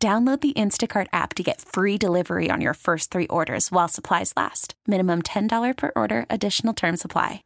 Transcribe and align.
Download 0.00 0.40
the 0.40 0.52
Instacart 0.52 1.08
app 1.12 1.34
to 1.34 1.42
get 1.42 1.60
free 1.60 1.98
delivery 1.98 2.52
on 2.52 2.60
your 2.60 2.74
first 2.74 3.10
three 3.10 3.26
orders 3.26 3.72
while 3.72 3.88
supplies 3.88 4.32
last. 4.36 4.74
Minimum 4.86 5.22
$10 5.22 5.76
per 5.76 5.90
order, 5.96 6.24
additional 6.30 6.72
term 6.72 6.96
supply. 6.96 7.42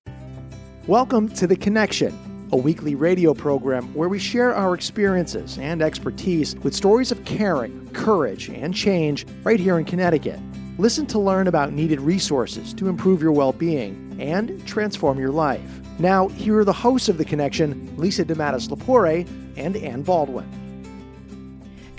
Welcome 0.87 1.31
to 1.31 1.47
The 1.47 1.57
Connection, 1.57 2.49
a 2.53 2.59
weekly 2.59 2.95
radio 2.95 3.33
program 3.33 3.95
where 3.95 4.11
we 4.11 4.19
share 4.19 4.55
our 4.55 4.75
experiences 4.75 5.57
and 5.57 5.81
expertise 5.81 6.55
with 6.57 6.75
stories 6.75 7.11
of 7.11 7.25
caring, 7.25 7.89
courage, 7.95 8.51
and 8.51 8.75
change 8.75 9.27
right 9.45 9.59
here 9.59 9.79
in 9.79 9.87
Connecticut. 9.87 10.39
Listen 10.77 11.07
to 11.07 11.19
learn 11.19 11.49
about 11.49 11.73
needed 11.73 12.03
resources 12.03 12.75
to 12.75 12.89
improve 12.89 13.23
your 13.23 13.33
well 13.33 13.55
being 13.55 14.15
and 14.21 14.63
transform 14.67 15.19
your 15.19 15.33
life. 15.33 15.81
Now, 15.99 16.29
here 16.29 16.59
are 16.59 16.67
the 16.67 16.73
hosts 16.75 17.09
of 17.09 17.17
The 17.17 17.25
Connection, 17.25 17.97
Lisa 17.97 18.27
DeMatteis 18.27 18.69
Lepore 18.69 19.27
and 19.57 19.75
Ann 19.75 20.03
Baldwin. 20.03 20.62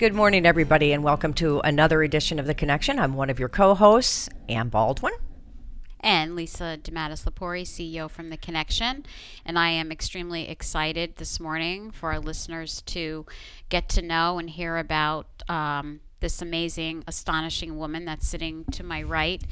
Good 0.04 0.12
morning, 0.12 0.44
everybody, 0.44 0.92
and 0.92 1.02
welcome 1.02 1.32
to 1.32 1.60
another 1.60 2.02
edition 2.02 2.38
of 2.38 2.44
The 2.44 2.52
Connection. 2.52 2.98
I'm 2.98 3.14
one 3.14 3.30
of 3.30 3.38
your 3.38 3.48
co 3.48 3.74
hosts, 3.74 4.28
Ann 4.50 4.68
Baldwin. 4.68 5.14
And 5.98 6.36
Lisa 6.36 6.78
DeMatteis 6.82 7.24
Lepore, 7.24 7.62
CEO 7.62 8.10
from 8.10 8.28
The 8.28 8.36
Connection. 8.36 9.06
And 9.46 9.58
I 9.58 9.70
am 9.70 9.90
extremely 9.90 10.46
excited 10.50 11.16
this 11.16 11.40
morning 11.40 11.90
for 11.90 12.12
our 12.12 12.20
listeners 12.20 12.82
to 12.82 13.24
get 13.70 13.88
to 13.88 14.02
know 14.02 14.38
and 14.38 14.50
hear 14.50 14.76
about 14.76 15.26
um, 15.48 16.00
this 16.20 16.42
amazing, 16.42 17.04
astonishing 17.06 17.78
woman 17.78 18.04
that's 18.04 18.28
sitting 18.28 18.66
to 18.72 18.84
my 18.84 19.02
right. 19.02 19.42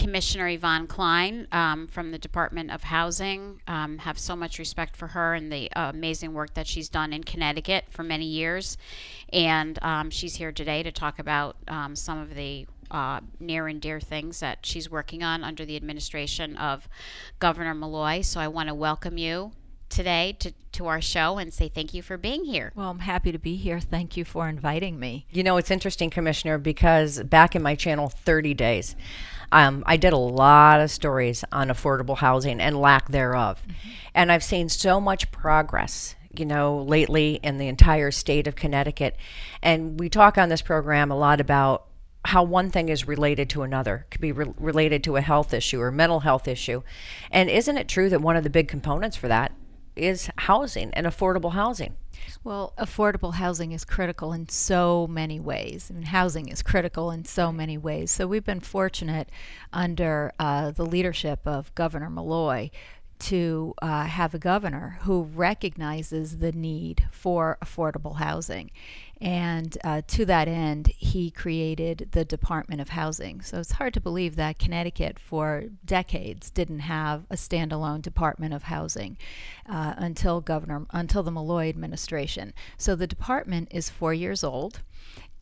Commissioner 0.00 0.48
Evonne 0.48 0.86
Klein 0.86 1.46
um, 1.52 1.86
from 1.86 2.10
the 2.10 2.18
Department 2.18 2.70
of 2.70 2.84
Housing. 2.84 3.60
Um, 3.66 3.98
have 3.98 4.18
so 4.18 4.34
much 4.34 4.58
respect 4.58 4.96
for 4.96 5.08
her 5.08 5.34
and 5.34 5.52
the 5.52 5.70
uh, 5.72 5.90
amazing 5.92 6.32
work 6.32 6.54
that 6.54 6.66
she's 6.66 6.88
done 6.88 7.12
in 7.12 7.22
Connecticut 7.22 7.84
for 7.90 8.02
many 8.02 8.24
years. 8.24 8.78
And 9.30 9.78
um, 9.82 10.08
she's 10.08 10.36
here 10.36 10.52
today 10.52 10.82
to 10.82 10.90
talk 10.90 11.18
about 11.18 11.56
um, 11.68 11.94
some 11.94 12.18
of 12.18 12.34
the 12.34 12.66
uh, 12.90 13.20
near 13.40 13.68
and 13.68 13.78
dear 13.78 14.00
things 14.00 14.40
that 14.40 14.64
she's 14.64 14.90
working 14.90 15.22
on 15.22 15.44
under 15.44 15.66
the 15.66 15.76
administration 15.76 16.56
of 16.56 16.88
Governor 17.38 17.74
Malloy. 17.74 18.22
So 18.22 18.40
I 18.40 18.48
want 18.48 18.70
to 18.70 18.74
welcome 18.74 19.18
you 19.18 19.52
today 19.90 20.34
to, 20.38 20.52
to 20.72 20.86
our 20.86 21.02
show 21.02 21.36
and 21.36 21.52
say 21.52 21.68
thank 21.68 21.92
you 21.92 22.00
for 22.00 22.16
being 22.16 22.44
here. 22.46 22.72
Well, 22.74 22.88
I'm 22.88 23.00
happy 23.00 23.32
to 23.32 23.38
be 23.38 23.56
here. 23.56 23.80
Thank 23.80 24.16
you 24.16 24.24
for 24.24 24.48
inviting 24.48 24.98
me. 24.98 25.26
You 25.30 25.42
know, 25.42 25.58
it's 25.58 25.70
interesting, 25.70 26.08
Commissioner, 26.08 26.56
because 26.56 27.22
back 27.24 27.54
in 27.54 27.62
my 27.62 27.74
channel 27.74 28.08
30 28.08 28.54
days, 28.54 28.96
um, 29.52 29.82
I 29.86 29.96
did 29.96 30.12
a 30.12 30.18
lot 30.18 30.80
of 30.80 30.90
stories 30.90 31.44
on 31.52 31.68
affordable 31.68 32.18
housing 32.18 32.60
and 32.60 32.80
lack 32.80 33.08
thereof. 33.08 33.62
Mm-hmm. 33.62 33.90
And 34.14 34.32
I've 34.32 34.44
seen 34.44 34.68
so 34.68 35.00
much 35.00 35.30
progress 35.30 36.14
you 36.32 36.44
know, 36.44 36.82
lately 36.82 37.40
in 37.42 37.58
the 37.58 37.66
entire 37.66 38.10
state 38.10 38.46
of 38.46 38.54
Connecticut. 38.54 39.16
And 39.62 39.98
we 39.98 40.08
talk 40.08 40.38
on 40.38 40.48
this 40.48 40.62
program 40.62 41.10
a 41.10 41.16
lot 41.16 41.40
about 41.40 41.86
how 42.24 42.42
one 42.42 42.70
thing 42.70 42.88
is 42.88 43.08
related 43.08 43.48
to 43.48 43.62
another 43.62 44.04
it 44.06 44.10
could 44.10 44.20
be 44.20 44.32
re- 44.32 44.52
related 44.58 45.02
to 45.02 45.16
a 45.16 45.22
health 45.22 45.54
issue 45.54 45.80
or 45.80 45.90
mental 45.90 46.20
health 46.20 46.46
issue 46.46 46.82
and 47.30 47.48
isn't 47.48 47.78
it 47.78 47.88
true 47.88 48.10
that 48.10 48.20
one 48.20 48.36
of 48.36 48.44
the 48.44 48.50
big 48.50 48.68
components 48.68 49.16
for 49.16 49.26
that 49.26 49.52
is 49.96 50.30
housing 50.36 50.92
and 50.94 51.06
affordable 51.06 51.52
housing. 51.52 51.96
Well, 52.44 52.74
affordable 52.78 53.34
housing 53.34 53.72
is 53.72 53.84
critical 53.84 54.32
in 54.32 54.48
so 54.48 55.06
many 55.06 55.40
ways, 55.40 55.90
and 55.90 56.06
housing 56.06 56.48
is 56.48 56.62
critical 56.62 57.10
in 57.10 57.24
so 57.24 57.52
many 57.52 57.78
ways. 57.78 58.10
So 58.10 58.26
we've 58.26 58.44
been 58.44 58.60
fortunate 58.60 59.30
under 59.72 60.32
uh, 60.38 60.70
the 60.70 60.86
leadership 60.86 61.40
of 61.46 61.74
Governor 61.74 62.10
Malloy 62.10 62.70
to 63.20 63.74
uh, 63.82 64.04
have 64.04 64.34
a 64.34 64.38
governor 64.38 64.98
who 65.02 65.22
recognizes 65.22 66.38
the 66.38 66.52
need 66.52 67.06
for 67.10 67.58
affordable 67.62 68.16
housing. 68.16 68.70
And 69.20 69.76
uh, 69.84 70.00
to 70.08 70.24
that 70.24 70.48
end, 70.48 70.88
he 70.96 71.30
created 71.30 72.08
the 72.12 72.24
Department 72.24 72.80
of 72.80 72.90
Housing. 72.90 73.42
So 73.42 73.58
it's 73.60 73.72
hard 73.72 73.92
to 73.94 74.00
believe 74.00 74.36
that 74.36 74.58
Connecticut, 74.58 75.18
for 75.18 75.64
decades, 75.84 76.50
didn't 76.50 76.80
have 76.80 77.24
a 77.28 77.36
standalone 77.36 78.00
Department 78.00 78.54
of 78.54 78.64
Housing 78.64 79.18
uh, 79.68 79.94
until 79.98 80.40
Governor 80.40 80.86
until 80.90 81.22
the 81.22 81.30
Malloy 81.30 81.68
administration. 81.68 82.54
So 82.78 82.96
the 82.96 83.06
department 83.06 83.68
is 83.70 83.90
four 83.90 84.14
years 84.14 84.42
old. 84.42 84.80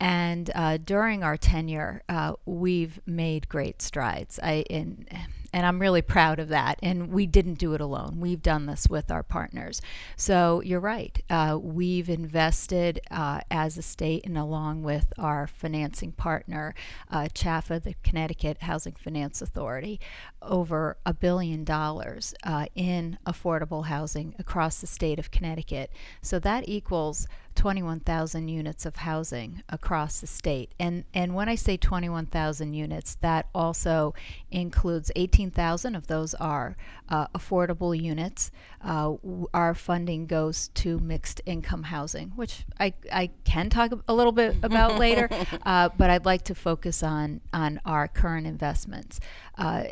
And 0.01 0.51
uh, 0.55 0.79
during 0.79 1.23
our 1.23 1.37
tenure, 1.37 2.03
uh, 2.09 2.35
we've 2.47 3.01
made 3.07 3.49
great 3.49 3.83
strides. 3.83 4.39
I 4.43 4.65
in 4.71 5.07
and 5.53 5.65
I'm 5.65 5.81
really 5.81 6.03
proud 6.03 6.39
of 6.39 6.49
that. 6.49 6.79
And 6.83 7.11
we 7.11 7.27
didn't 7.27 7.55
do 7.55 7.75
it 7.75 7.81
alone. 7.81 8.19
We've 8.21 8.43
done 8.43 8.67
this 8.67 8.89
with 8.89 9.11
our 9.11 9.23
partners. 9.23 9.81
So 10.17 10.61
you're 10.63 10.81
right. 10.81 11.23
Uh, 11.31 11.59
we've 11.61 12.09
invested 12.09 13.01
uh, 13.11 13.41
as 13.51 13.79
a 13.79 13.83
state 13.83 14.27
and 14.27 14.37
along 14.37 14.83
with 14.83 15.13
our 15.19 15.47
financing 15.47 16.13
partner, 16.13 16.75
uh, 17.11 17.29
CHFA, 17.35 17.83
the 17.83 17.95
Connecticut 18.03 18.63
Housing 18.63 18.95
Finance 18.95 19.41
Authority, 19.41 20.01
over 20.43 20.97
a 21.07 21.15
billion 21.15 21.65
dollars 21.65 22.35
uh, 22.45 22.67
in 22.75 23.19
affordable 23.27 23.87
housing 23.87 24.35
across 24.39 24.81
the 24.81 24.87
state 24.87 25.19
of 25.19 25.31
Connecticut. 25.31 25.91
So 26.21 26.39
that 26.41 26.69
equals 26.69 27.27
21,000 27.59 28.47
units 28.47 28.87
of 28.87 28.95
housing 28.95 29.65
across 29.69 30.21
the 30.21 30.29
state. 30.29 30.73
And 30.79 31.03
and 31.13 31.35
when 31.35 31.49
I 31.49 31.57
say 31.57 31.77
21,000 31.77 32.73
units, 32.73 33.17
that 33.17 33.49
also 33.53 34.15
includes 34.53 35.11
18,000 35.17 35.97
of 35.97 36.07
those 36.07 36.35
are 36.35 36.77
uh, 37.09 37.27
affordable 37.35 38.01
units. 38.01 38.53
Uh, 38.81 39.15
our 39.53 39.75
funding 39.75 40.27
goes 40.27 40.69
to 40.75 41.01
mixed 41.01 41.41
income 41.47 41.83
housing, 41.83 42.29
which 42.37 42.65
I, 42.79 42.95
I 43.13 43.31
can 43.43 43.71
talk 43.71 43.91
a 44.07 44.15
little 44.15 44.31
bit 44.31 44.57
about 44.63 44.97
later, 45.01 45.29
uh, 45.67 45.89
but 45.99 46.11
I'd 46.11 46.27
like 46.27 46.43
to 46.45 46.55
focus 46.55 47.03
on 47.03 47.41
on 47.53 47.81
our 47.85 48.07
current 48.07 48.47
investments. 48.47 49.19
Uh, 49.57 49.83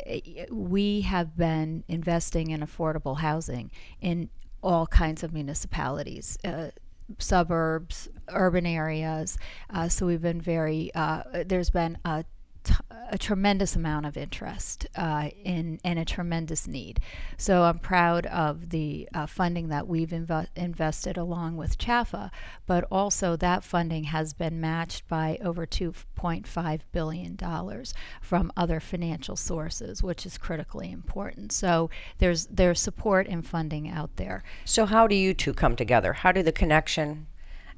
we 0.49 1.01
have 1.01 1.35
been 1.35 1.83
investing 1.89 2.51
in 2.51 2.61
affordable 2.61 3.17
housing 3.17 3.71
in 3.99 4.29
all 4.63 4.87
kinds 4.87 5.21
of 5.21 5.33
municipalities. 5.33 6.37
Uh, 6.45 6.69
suburbs, 7.19 8.09
urban 8.29 8.65
areas. 8.65 9.37
Uh, 9.69 9.87
so 9.89 10.05
we've 10.05 10.21
been 10.21 10.41
very, 10.41 10.91
uh, 10.95 11.23
there's 11.45 11.69
been 11.69 11.97
a 12.05 12.25
a 13.09 13.17
tremendous 13.17 13.75
amount 13.75 14.05
of 14.05 14.17
interest 14.17 14.87
uh, 14.95 15.29
in 15.43 15.79
and 15.83 15.99
a 15.99 16.05
tremendous 16.05 16.67
need. 16.67 16.99
So 17.37 17.63
I'm 17.63 17.79
proud 17.79 18.25
of 18.27 18.69
the 18.69 19.07
uh, 19.13 19.25
funding 19.25 19.69
that 19.69 19.87
we've 19.87 20.09
inv- 20.09 20.47
invested 20.55 21.17
along 21.17 21.57
with 21.57 21.77
CHFA, 21.77 22.31
but 22.65 22.83
also 22.91 23.35
that 23.37 23.63
funding 23.63 24.05
has 24.05 24.33
been 24.33 24.59
matched 24.59 25.07
by 25.07 25.37
over 25.43 25.65
2.5 25.65 26.79
billion 26.91 27.35
dollars 27.35 27.93
from 28.21 28.51
other 28.57 28.79
financial 28.79 29.35
sources, 29.35 30.03
which 30.03 30.25
is 30.25 30.37
critically 30.37 30.91
important. 30.91 31.51
So 31.51 31.89
there's 32.17 32.47
there's 32.47 32.79
support 32.79 33.27
and 33.27 33.45
funding 33.45 33.89
out 33.89 34.15
there. 34.17 34.43
So 34.65 34.85
how 34.85 35.07
do 35.07 35.15
you 35.15 35.33
two 35.33 35.53
come 35.53 35.75
together? 35.75 36.13
How 36.13 36.31
do 36.31 36.43
the 36.43 36.51
connection 36.51 37.27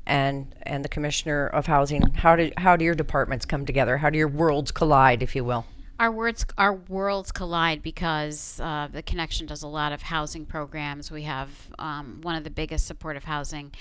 and 0.09 0.53
and 0.63 0.83
the 0.83 0.89
commissioner 0.89 1.47
of 1.47 1.67
housing 1.67 2.01
how 2.13 2.35
do 2.35 2.51
how 2.57 2.75
do 2.75 2.83
your 2.83 2.95
departments 2.95 3.45
come 3.45 3.65
together? 3.65 3.97
How 3.97 4.09
do 4.09 4.17
your 4.17 4.27
worlds 4.27 4.71
collide 4.71 5.23
if 5.23 5.35
you 5.35 5.45
will? 5.45 5.65
Our 5.99 6.11
words 6.11 6.45
our 6.57 6.73
worlds 6.73 7.31
collide 7.31 7.83
because 7.83 8.59
uh, 8.59 8.87
the 8.91 9.03
connection 9.03 9.45
does 9.45 9.63
a 9.63 9.67
lot 9.67 9.91
of 9.91 10.01
housing 10.01 10.45
programs. 10.45 11.11
We 11.11 11.23
have 11.23 11.49
um, 11.77 12.19
one 12.21 12.35
of 12.35 12.43
the 12.43 12.49
biggest 12.49 12.87
supportive 12.87 13.25
housing 13.25 13.71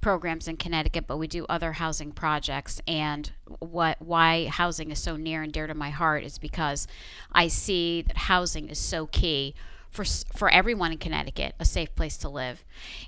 programs 0.00 0.46
in 0.46 0.56
connecticut 0.56 1.06
but 1.06 1.16
we 1.16 1.26
do 1.26 1.46
other 1.48 1.72
housing 1.72 2.12
projects. 2.12 2.80
And 2.86 3.30
what 3.60 3.96
why 4.00 4.46
housing 4.46 4.90
is 4.90 4.98
so 4.98 5.16
near 5.16 5.42
and 5.42 5.52
dear 5.52 5.66
to 5.66 5.74
my 5.74 5.90
heart 5.90 6.22
is 6.22 6.38
because 6.38 6.86
i 7.32 7.48
see 7.48 8.02
that 8.02 8.16
housing 8.16 8.68
is 8.68 8.78
so 8.78 9.06
key 9.06 9.54
for 9.90 10.04
for 10.34 10.50
everyone 10.50 10.92
in 10.92 10.98
Connecticut 10.98 11.54
a 11.58 11.64
safe 11.64 11.94
place 11.94 12.16
to 12.18 12.28
live 12.28 12.64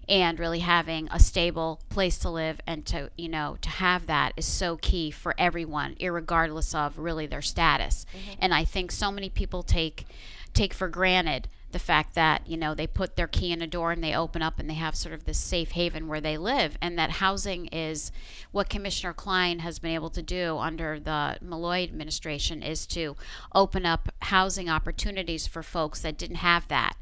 and 0.08 0.38
really 0.38 0.60
having 0.60 1.08
a 1.10 1.20
stable 1.20 1.80
place 1.88 2.18
to 2.18 2.30
live 2.30 2.60
and 2.66 2.86
to 2.86 3.10
you 3.16 3.28
know 3.28 3.56
to 3.60 3.68
have 3.68 4.06
that 4.06 4.32
is 4.36 4.46
so 4.46 4.76
key 4.76 5.10
for 5.10 5.34
everyone 5.38 5.96
regardless 6.00 6.74
of 6.74 6.98
really 6.98 7.26
their 7.26 7.42
status 7.42 8.06
mm-hmm. 8.12 8.38
and 8.40 8.54
I 8.54 8.64
think 8.64 8.90
so 8.90 9.10
many 9.10 9.28
people 9.28 9.62
take 9.62 10.06
take 10.54 10.74
for 10.74 10.88
granted 10.88 11.48
the 11.72 11.78
fact 11.78 12.14
that 12.14 12.46
you 12.46 12.56
know 12.56 12.74
they 12.74 12.86
put 12.86 13.16
their 13.16 13.26
key 13.26 13.52
in 13.52 13.62
a 13.62 13.66
door 13.66 13.92
and 13.92 14.02
they 14.02 14.14
open 14.14 14.42
up 14.42 14.58
and 14.58 14.68
they 14.68 14.74
have 14.74 14.94
sort 14.96 15.14
of 15.14 15.24
this 15.24 15.38
safe 15.38 15.72
haven 15.72 16.08
where 16.08 16.20
they 16.20 16.36
live, 16.36 16.76
and 16.80 16.98
that 16.98 17.10
housing 17.12 17.66
is 17.66 18.10
what 18.52 18.68
Commissioner 18.68 19.12
Klein 19.12 19.60
has 19.60 19.78
been 19.78 19.92
able 19.92 20.10
to 20.10 20.22
do 20.22 20.58
under 20.58 20.98
the 21.00 21.38
Malloy 21.40 21.82
administration 21.84 22.62
is 22.62 22.86
to 22.88 23.16
open 23.54 23.86
up 23.86 24.08
housing 24.22 24.68
opportunities 24.68 25.46
for 25.46 25.62
folks 25.62 26.00
that 26.02 26.18
didn't 26.18 26.36
have 26.36 26.66
that, 26.68 26.96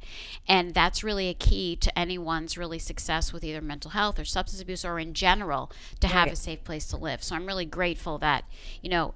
and 0.47 0.75
that's 0.75 1.05
really 1.05 1.29
a 1.29 1.35
key 1.35 1.77
to 1.77 1.99
anyone's 1.99 2.57
really 2.59 2.79
success 2.79 3.33
with 3.33 3.45
either 3.45 3.61
mental 3.61 3.93
health 3.93 4.19
or 4.19 4.25
substance 4.25 4.61
abuse 4.63 4.85
or 4.85 4.99
in 4.99 5.15
general 5.15 5.71
to 6.01 6.07
have 6.09 6.27
Right. 6.27 6.33
a 6.33 6.37
safe 6.37 6.65
place 6.65 6.87
to 6.89 6.97
live. 6.97 7.23
So 7.23 7.35
I'm 7.37 7.47
really 7.47 7.65
grateful 7.65 8.19
that 8.19 8.45
you 8.83 8.91
know 8.91 9.15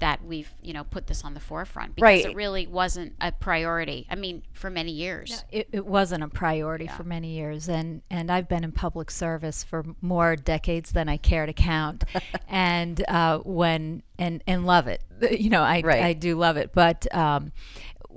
that 0.00 0.24
we've 0.24 0.52
you 0.62 0.72
know 0.72 0.84
put 0.84 1.06
this 1.06 1.24
on 1.24 1.34
the 1.34 1.40
forefront 1.40 1.94
because 1.96 2.02
Right. 2.02 2.24
it 2.26 2.34
really 2.34 2.66
wasn't 2.66 3.14
a 3.20 3.32
priority. 3.32 4.06
I 4.10 4.14
mean, 4.14 4.42
for 4.52 4.70
many 4.70 4.92
years. 4.92 5.44
It, 5.50 5.68
it 5.72 5.86
wasn't 5.86 6.22
a 6.24 6.28
priority 6.28 6.86
for 6.86 7.04
many 7.04 7.28
years, 7.36 7.68
and, 7.68 8.02
and 8.10 8.30
I've 8.30 8.48
been 8.48 8.64
in 8.64 8.72
public 8.72 9.10
service 9.10 9.62
for 9.64 9.84
more 10.00 10.36
decades 10.36 10.92
than 10.92 11.08
I 11.08 11.16
care 11.16 11.46
to 11.46 11.52
count, 11.52 12.04
and 12.48 13.02
uh, 13.08 13.38
when 13.38 14.02
and 14.18 14.42
and 14.46 14.66
love 14.66 14.86
it. 14.86 15.02
You 15.38 15.50
know, 15.50 15.62
I 15.62 15.82
Right. 15.84 16.02
I 16.02 16.12
do 16.12 16.36
love 16.36 16.56
it, 16.56 16.72
but. 16.72 17.12
Um, 17.14 17.52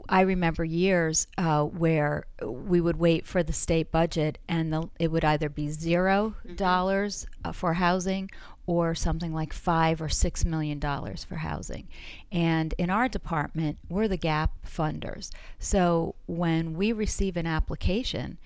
I 0.09 0.21
remember 0.21 0.63
years 0.63 1.27
uh, 1.37 1.63
where 1.63 2.25
we 2.43 2.81
would 2.81 2.97
wait 2.97 3.27
for 3.27 3.43
the 3.43 3.53
state 3.53 3.91
budget, 3.91 4.39
and 4.49 4.73
the, 4.73 4.89
it 4.99 5.11
would 5.11 5.23
either 5.23 5.47
be 5.47 5.69
0 5.69 6.35
dollars 6.55 7.27
uh, 7.45 7.51
for 7.51 7.73
housing, 7.73 8.29
or 8.71 8.95
something 8.95 9.33
like 9.33 9.51
five 9.51 10.01
or 10.01 10.07
six 10.07 10.45
million 10.45 10.79
dollars 10.79 11.25
for 11.25 11.35
housing. 11.35 11.89
And 12.31 12.73
in 12.77 12.89
our 12.89 13.09
department, 13.09 13.77
we're 13.89 14.07
the 14.07 14.15
gap 14.15 14.51
funders. 14.65 15.29
So 15.59 16.15
when 16.25 16.73
we 16.75 16.93
receive 16.93 17.35
an 17.35 17.45
application, 17.45 18.37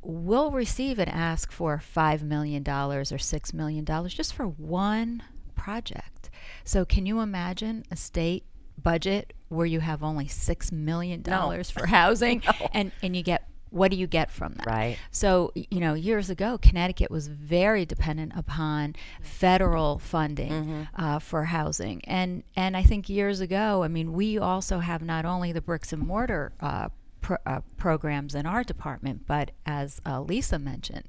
we'll 0.00 0.52
receive 0.52 1.00
an 1.00 1.08
ask 1.08 1.50
for 1.50 1.80
five 1.80 2.22
million 2.22 2.62
dollars 2.62 3.10
or 3.10 3.18
six 3.18 3.52
million 3.52 3.84
dollars 3.84 4.14
just 4.14 4.32
for 4.32 4.46
one 4.46 5.24
project. 5.56 6.30
So 6.62 6.84
can 6.84 7.04
you 7.04 7.20
imagine 7.20 7.84
a 7.90 7.96
state 7.96 8.44
budget 8.80 9.32
where 9.48 9.66
you 9.66 9.80
have 9.80 10.04
only 10.04 10.28
six 10.28 10.70
million 10.70 11.22
dollars 11.22 11.68
for 11.70 11.86
housing 11.88 12.42
and, 12.72 12.92
and 13.02 13.16
you 13.16 13.22
get 13.22 13.48
what 13.74 13.90
do 13.90 13.96
you 13.96 14.06
get 14.06 14.30
from 14.30 14.54
that? 14.54 14.66
Right. 14.66 14.98
So, 15.10 15.52
you 15.54 15.80
know, 15.80 15.94
years 15.94 16.30
ago, 16.30 16.58
Connecticut 16.58 17.10
was 17.10 17.26
very 17.26 17.84
dependent 17.84 18.32
upon 18.36 18.94
federal 19.20 19.98
funding 19.98 20.86
uh, 20.96 21.18
for 21.18 21.44
housing. 21.44 22.00
And, 22.04 22.44
and 22.54 22.76
I 22.76 22.84
think 22.84 23.08
years 23.08 23.40
ago, 23.40 23.82
I 23.82 23.88
mean, 23.88 24.12
we 24.12 24.38
also 24.38 24.78
have 24.78 25.02
not 25.02 25.24
only 25.24 25.50
the 25.50 25.60
bricks 25.60 25.92
and 25.92 26.06
mortar 26.06 26.52
uh, 26.60 26.90
pro- 27.20 27.38
uh, 27.44 27.62
programs 27.76 28.36
in 28.36 28.46
our 28.46 28.62
department, 28.62 29.26
but 29.26 29.50
as 29.66 30.00
uh, 30.06 30.20
Lisa 30.20 30.58
mentioned, 30.58 31.04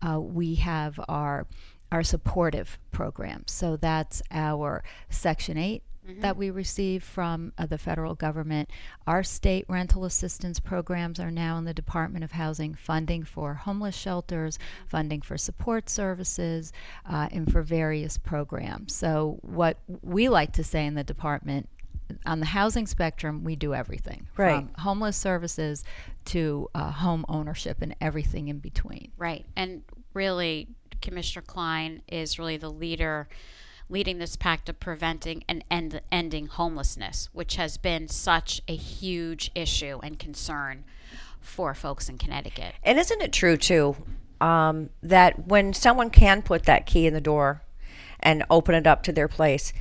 uh, 0.00 0.18
we 0.18 0.54
have 0.56 0.98
our 1.08 1.46
our 1.92 2.02
supportive 2.02 2.80
programs. 2.90 3.52
So 3.52 3.76
that's 3.76 4.20
our 4.32 4.82
Section 5.08 5.56
8 5.56 5.84
that 6.20 6.36
we 6.36 6.50
receive 6.50 7.02
from 7.02 7.52
uh, 7.58 7.66
the 7.66 7.78
federal 7.78 8.14
government. 8.14 8.70
Our 9.06 9.22
state 9.22 9.64
rental 9.68 10.04
assistance 10.04 10.60
programs 10.60 11.18
are 11.20 11.30
now 11.30 11.58
in 11.58 11.64
the 11.64 11.74
Department 11.74 12.24
of 12.24 12.32
Housing, 12.32 12.74
funding 12.74 13.24
for 13.24 13.54
homeless 13.54 13.96
shelters, 13.96 14.58
funding 14.86 15.20
for 15.22 15.36
support 15.36 15.88
services, 15.88 16.72
uh, 17.08 17.28
and 17.32 17.50
for 17.50 17.62
various 17.62 18.18
programs. 18.18 18.94
So, 18.94 19.38
what 19.42 19.78
we 20.02 20.28
like 20.28 20.52
to 20.54 20.64
say 20.64 20.86
in 20.86 20.94
the 20.94 21.04
department 21.04 21.68
on 22.24 22.38
the 22.40 22.46
housing 22.46 22.86
spectrum, 22.86 23.42
we 23.42 23.56
do 23.56 23.74
everything 23.74 24.28
Right. 24.36 24.64
from 24.64 24.70
homeless 24.78 25.16
services 25.16 25.82
to 26.26 26.68
uh, 26.74 26.90
home 26.92 27.24
ownership 27.28 27.78
and 27.82 27.96
everything 28.00 28.46
in 28.48 28.58
between. 28.58 29.10
Right. 29.16 29.44
And 29.56 29.82
really, 30.14 30.68
Commissioner 31.02 31.42
Klein 31.46 32.02
is 32.08 32.38
really 32.38 32.56
the 32.56 32.70
leader 32.70 33.28
leading 33.88 34.18
this 34.18 34.36
pact 34.36 34.68
of 34.68 34.80
preventing 34.80 35.44
and 35.48 35.64
end, 35.70 36.00
ending 36.10 36.46
homelessness, 36.46 37.28
which 37.32 37.56
has 37.56 37.76
been 37.76 38.08
such 38.08 38.60
a 38.68 38.74
huge 38.74 39.50
issue 39.54 40.00
and 40.02 40.18
concern 40.18 40.84
for 41.40 41.74
folks 41.74 42.08
in 42.08 42.18
Connecticut. 42.18 42.74
And 42.82 42.98
isn't 42.98 43.22
it 43.22 43.32
true 43.32 43.56
too 43.56 43.96
um, 44.40 44.90
that 45.02 45.46
when 45.46 45.72
someone 45.72 46.10
can 46.10 46.42
put 46.42 46.64
that 46.64 46.86
key 46.86 47.06
in 47.06 47.14
the 47.14 47.20
door 47.20 47.62
and 48.20 48.44
open 48.50 48.74
it 48.74 48.86
up 48.86 49.02
to 49.04 49.12
their 49.12 49.28
place, 49.28 49.72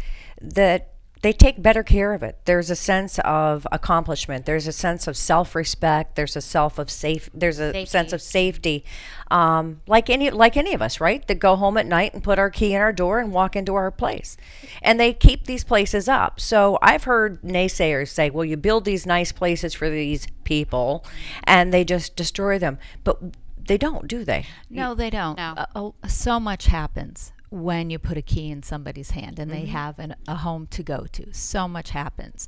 that 0.42 0.95
they 1.22 1.34
take 1.34 1.62
better 1.62 1.84
care 1.84 2.14
of 2.14 2.22
it. 2.24 2.38
There's 2.46 2.70
a 2.70 2.76
sense 2.76 3.20
of 3.20 3.66
accomplishment. 3.72 4.46
There's 4.46 4.68
a 4.68 4.72
sense 4.72 5.08
of 5.08 5.18
self-respect. 5.18 6.16
There's 6.16 6.36
a 6.36 6.42
self 6.42 6.78
of 6.78 6.90
safe. 6.92 7.30
There's 7.34 7.60
a 7.60 7.72
Safety. 7.72 7.86
sense 7.86 8.14
of 8.14 8.22
safety, 8.22 8.86
um, 9.32 9.82
like 9.88 10.10
any 10.10 10.30
like 10.30 10.56
any 10.58 10.74
of 10.74 10.82
us, 10.82 11.00
right? 11.00 11.26
That 11.28 11.40
go 11.40 11.56
home 11.56 11.78
at 11.78 11.86
night 11.86 12.14
and 12.14 12.24
put 12.24 12.38
our 12.40 12.50
key 12.50 12.74
in 12.74 12.82
our 12.82 12.94
door 12.94 13.20
and 13.20 13.32
walk 13.32 13.56
into 13.56 13.74
our 13.76 13.92
place, 13.92 14.38
and 14.82 15.00
they 15.00 15.14
keep 15.14 15.46
these 15.46 15.64
places 15.64 16.08
up. 16.08 16.40
So 16.40 16.78
I've 16.82 17.06
heard 17.06 17.42
naysayers 17.42 18.10
say, 18.10 18.30
"Well, 18.30 18.46
you 18.46 18.58
build 18.58 18.86
these 18.86 19.06
nice 19.06 19.32
places 19.32 19.74
for 19.74 19.90
these 19.90 20.28
people, 20.44 21.04
and 21.44 21.74
they 21.74 21.84
just 21.84 22.16
destroy 22.16 22.60
them," 22.60 22.78
but 23.04 23.20
they 23.68 23.78
don't, 23.80 24.08
do 24.08 24.24
they? 24.24 24.46
No, 24.70 24.94
they 24.94 25.10
don't. 25.10 25.38
No. 25.38 25.54
Uh, 25.58 25.92
uh, 26.04 26.08
so 26.08 26.40
much 26.40 26.68
happens 26.68 27.32
when 27.56 27.90
you 27.90 27.98
put 27.98 28.18
a 28.18 28.22
key 28.22 28.52
in 28.52 28.62
somebody's 28.62 29.12
hand 29.12 29.40
and 29.40 29.50
they 29.50 29.66
have 29.66 29.98
an, 29.98 30.14
a 30.28 30.36
home 30.36 30.68
to 30.68 30.84
go 30.84 31.06
to. 31.14 31.34
So 31.34 31.68
much 31.70 31.92
happens. 31.92 32.48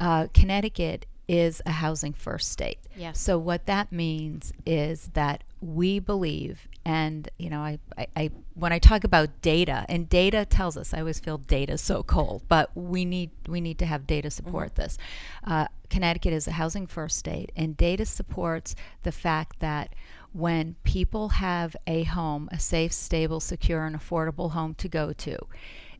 Uh, 0.00 0.26
Connecticut 0.34 1.06
is 1.28 1.62
a 1.64 1.70
housing 1.70 2.12
first 2.12 2.50
state. 2.50 2.78
Yes. 2.96 3.20
So 3.20 3.38
what 3.38 3.66
that 3.66 3.92
means 3.92 4.52
is 4.66 5.10
that 5.14 5.44
we 5.60 6.00
believe, 6.00 6.66
and 6.84 7.28
you 7.38 7.50
know, 7.50 7.60
I, 7.60 7.78
I, 7.96 8.06
I 8.16 8.30
when 8.54 8.72
I 8.72 8.78
talk 8.80 9.04
about 9.04 9.42
data, 9.42 9.84
and 9.88 10.08
data 10.08 10.44
tells 10.44 10.76
us, 10.76 10.92
I 10.92 11.00
always 11.00 11.20
feel 11.20 11.38
data 11.38 11.78
so 11.78 12.02
cold, 12.02 12.42
but 12.48 12.70
we 12.74 13.04
need 13.04 13.30
we 13.46 13.60
need 13.60 13.78
to 13.78 13.86
have 13.86 14.06
data 14.06 14.30
support 14.30 14.74
this. 14.74 14.98
Uh, 15.44 15.66
Connecticut 15.90 16.32
is 16.32 16.48
a 16.48 16.52
housing 16.52 16.86
first 16.86 17.18
state, 17.18 17.52
and 17.54 17.76
data 17.76 18.06
supports 18.06 18.74
the 19.02 19.12
fact 19.12 19.60
that 19.60 19.94
when 20.32 20.76
people 20.84 21.30
have 21.30 21.74
a 21.86 22.04
home, 22.04 22.48
a 22.52 22.58
safe, 22.58 22.92
stable, 22.92 23.40
secure, 23.40 23.84
and 23.84 23.96
affordable 23.96 24.52
home 24.52 24.74
to 24.74 24.88
go 24.88 25.12
to, 25.12 25.38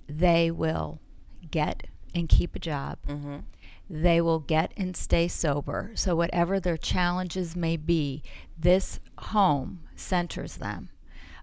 they 0.08 0.50
will 0.50 1.00
get 1.50 1.86
and 2.14 2.28
keep 2.28 2.54
a 2.54 2.58
job. 2.58 2.98
They 3.90 4.20
will 4.20 4.40
get 4.40 4.72
and 4.76 4.96
stay 4.96 5.28
sober. 5.28 5.92
So, 5.94 6.14
whatever 6.14 6.60
their 6.60 6.76
challenges 6.76 7.56
may 7.56 7.76
be, 7.76 8.22
this 8.58 9.00
home 9.16 9.80
centers 9.96 10.56
them 10.56 10.90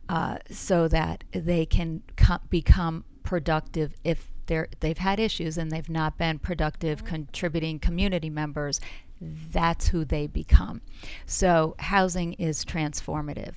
uh, 0.08 0.38
so 0.50 0.88
that 0.88 1.24
they 1.32 1.66
can 1.66 2.04
co- 2.16 2.40
become 2.50 3.04
productive 3.24 3.96
if 4.04 4.32
they're, 4.46 4.68
they've 4.80 4.98
had 4.98 5.20
issues 5.20 5.58
and 5.58 5.72
they've 5.72 5.90
not 5.90 6.18
been 6.18 6.38
productive, 6.38 7.04
contributing 7.04 7.80
community 7.80 8.30
members. 8.30 8.80
That's 9.22 9.88
who 9.88 10.06
they 10.06 10.28
become. 10.28 10.82
So, 11.26 11.76
housing 11.80 12.34
is 12.34 12.66
transformative. 12.66 13.56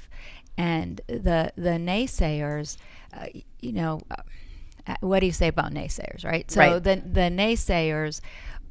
And 0.57 1.01
the, 1.07 1.53
the 1.57 1.79
naysayers, 1.79 2.77
uh, 3.13 3.27
you 3.61 3.73
know, 3.73 4.01
uh, 4.11 4.23
uh, 4.87 4.95
what 5.01 5.21
do 5.21 5.27
you 5.27 5.33
say 5.33 5.49
about 5.49 5.73
naysayers, 5.73 6.25
right? 6.25 6.51
So 6.51 6.61
Right. 6.61 6.83
the 6.83 6.97
the 6.97 7.29
naysayers 7.31 8.21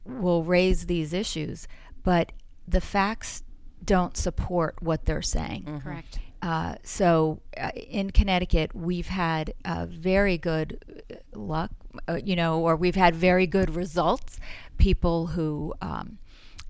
will 0.06 0.44
raise 0.44 0.88
these 0.88 1.14
issues, 1.14 1.68
but 2.04 2.32
the 2.68 2.82
facts 2.82 3.44
don't 3.84 4.18
support 4.18 4.82
what 4.82 5.06
they're 5.06 5.22
saying. 5.22 5.82
Correct. 5.84 6.20
Uh, 6.42 6.76
so 6.84 7.40
uh, 7.58 7.70
in 7.76 8.12
Connecticut, 8.12 8.76
we've 8.76 9.08
had 9.08 9.54
uh, 9.66 9.86
very 9.90 10.38
good 10.38 10.80
uh, 11.12 11.16
luck, 11.40 11.72
uh, 12.08 12.20
you 12.24 12.36
know, 12.36 12.60
or 12.62 12.76
we've 12.76 12.96
had 12.96 13.16
very 13.16 13.48
good 13.48 13.76
results. 13.76 14.40
People 14.78 15.28
who 15.28 15.74
um, 15.82 16.18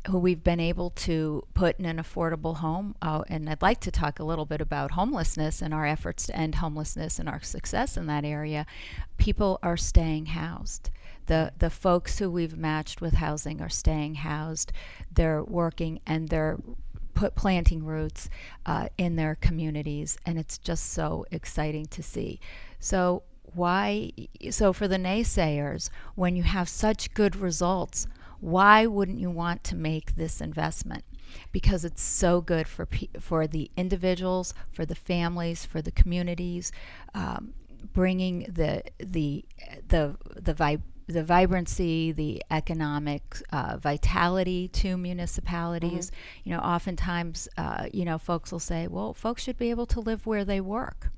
who 0.09 0.17
we've 0.17 0.43
been 0.43 0.59
able 0.59 0.89
to 0.91 1.43
put 1.53 1.79
in 1.79 1.85
an 1.85 1.97
affordable 1.97 2.57
home. 2.57 2.95
Uh, 3.01 3.23
and 3.27 3.49
I'd 3.49 3.61
like 3.61 3.79
to 3.81 3.91
talk 3.91 4.19
a 4.19 4.23
little 4.23 4.45
bit 4.45 4.61
about 4.61 4.91
homelessness 4.91 5.61
and 5.61 5.73
our 5.73 5.85
efforts 5.85 6.27
to 6.27 6.35
end 6.35 6.55
homelessness 6.55 7.19
and 7.19 7.27
our 7.27 7.41
success 7.41 7.97
in 7.97 8.07
that 8.07 8.25
area. 8.25 8.65
People 9.17 9.59
are 9.61 9.77
staying 9.77 10.27
housed. 10.27 10.89
The, 11.25 11.51
the 11.59 11.69
folks 11.69 12.19
who 12.19 12.31
we've 12.31 12.57
matched 12.57 13.01
with 13.01 13.15
housing 13.15 13.61
are 13.61 13.69
staying 13.69 14.15
housed. 14.15 14.71
They're 15.13 15.43
working 15.43 15.99
and 16.05 16.29
they're 16.29 16.57
put 17.17 17.35
planting 17.35 17.83
roots 17.83 18.29
uh, 18.65 18.89
in 18.97 19.15
their 19.15 19.35
communities, 19.35 20.17
and 20.23 20.37
it's 20.37 20.59
just 20.59 20.93
so 20.93 21.25
exciting 21.31 21.87
to 21.87 22.03
see. 22.03 22.39
So 22.79 23.23
why? 23.53 24.11
So 24.51 24.71
for 24.71 24.87
the 24.87 24.97
naysayers, 24.97 25.89
when 26.15 26.35
you 26.35 26.43
have 26.43 26.69
such 26.69 27.13
good 27.15 27.35
results, 27.35 28.07
why 28.39 28.85
wouldn't 28.85 29.19
you 29.19 29.29
want 29.29 29.63
to 29.65 29.75
make 29.75 30.15
this 30.15 30.41
investment? 30.41 31.03
Because 31.51 31.83
it's 31.83 32.01
so 32.01 32.41
good 32.41 32.67
for 32.67 32.85
pe- 32.85 33.09
for 33.19 33.47
the 33.47 33.69
individuals, 33.75 34.53
for 34.71 34.85
the 34.85 34.95
families, 34.95 35.65
for 35.65 35.81
the 35.81 35.91
communities, 35.91 36.71
um, 37.13 37.53
bringing 37.93 38.41
the 38.51 38.83
the 38.99 39.43
the 39.87 40.15
the 40.35 40.53
vi- 40.53 40.77
the 41.07 41.23
vibrancy, 41.23 42.11
the 42.11 42.43
economic 42.51 43.41
uh, 43.51 43.77
vitality 43.77 44.67
to 44.67 44.97
municipalities. 44.97 46.11
You 46.43 46.53
know, 46.53 46.59
oftentimes, 46.59 47.47
uh, 47.57 47.87
you 47.93 48.03
know, 48.05 48.17
folks 48.17 48.51
will 48.51 48.59
say, 48.59 48.87
well, 48.87 49.13
folks 49.13 49.43
should 49.43 49.57
be 49.57 49.69
able 49.69 49.85
to 49.87 49.99
live 50.01 50.25
where 50.25 50.43
they 50.43 50.59
work. 50.59 51.09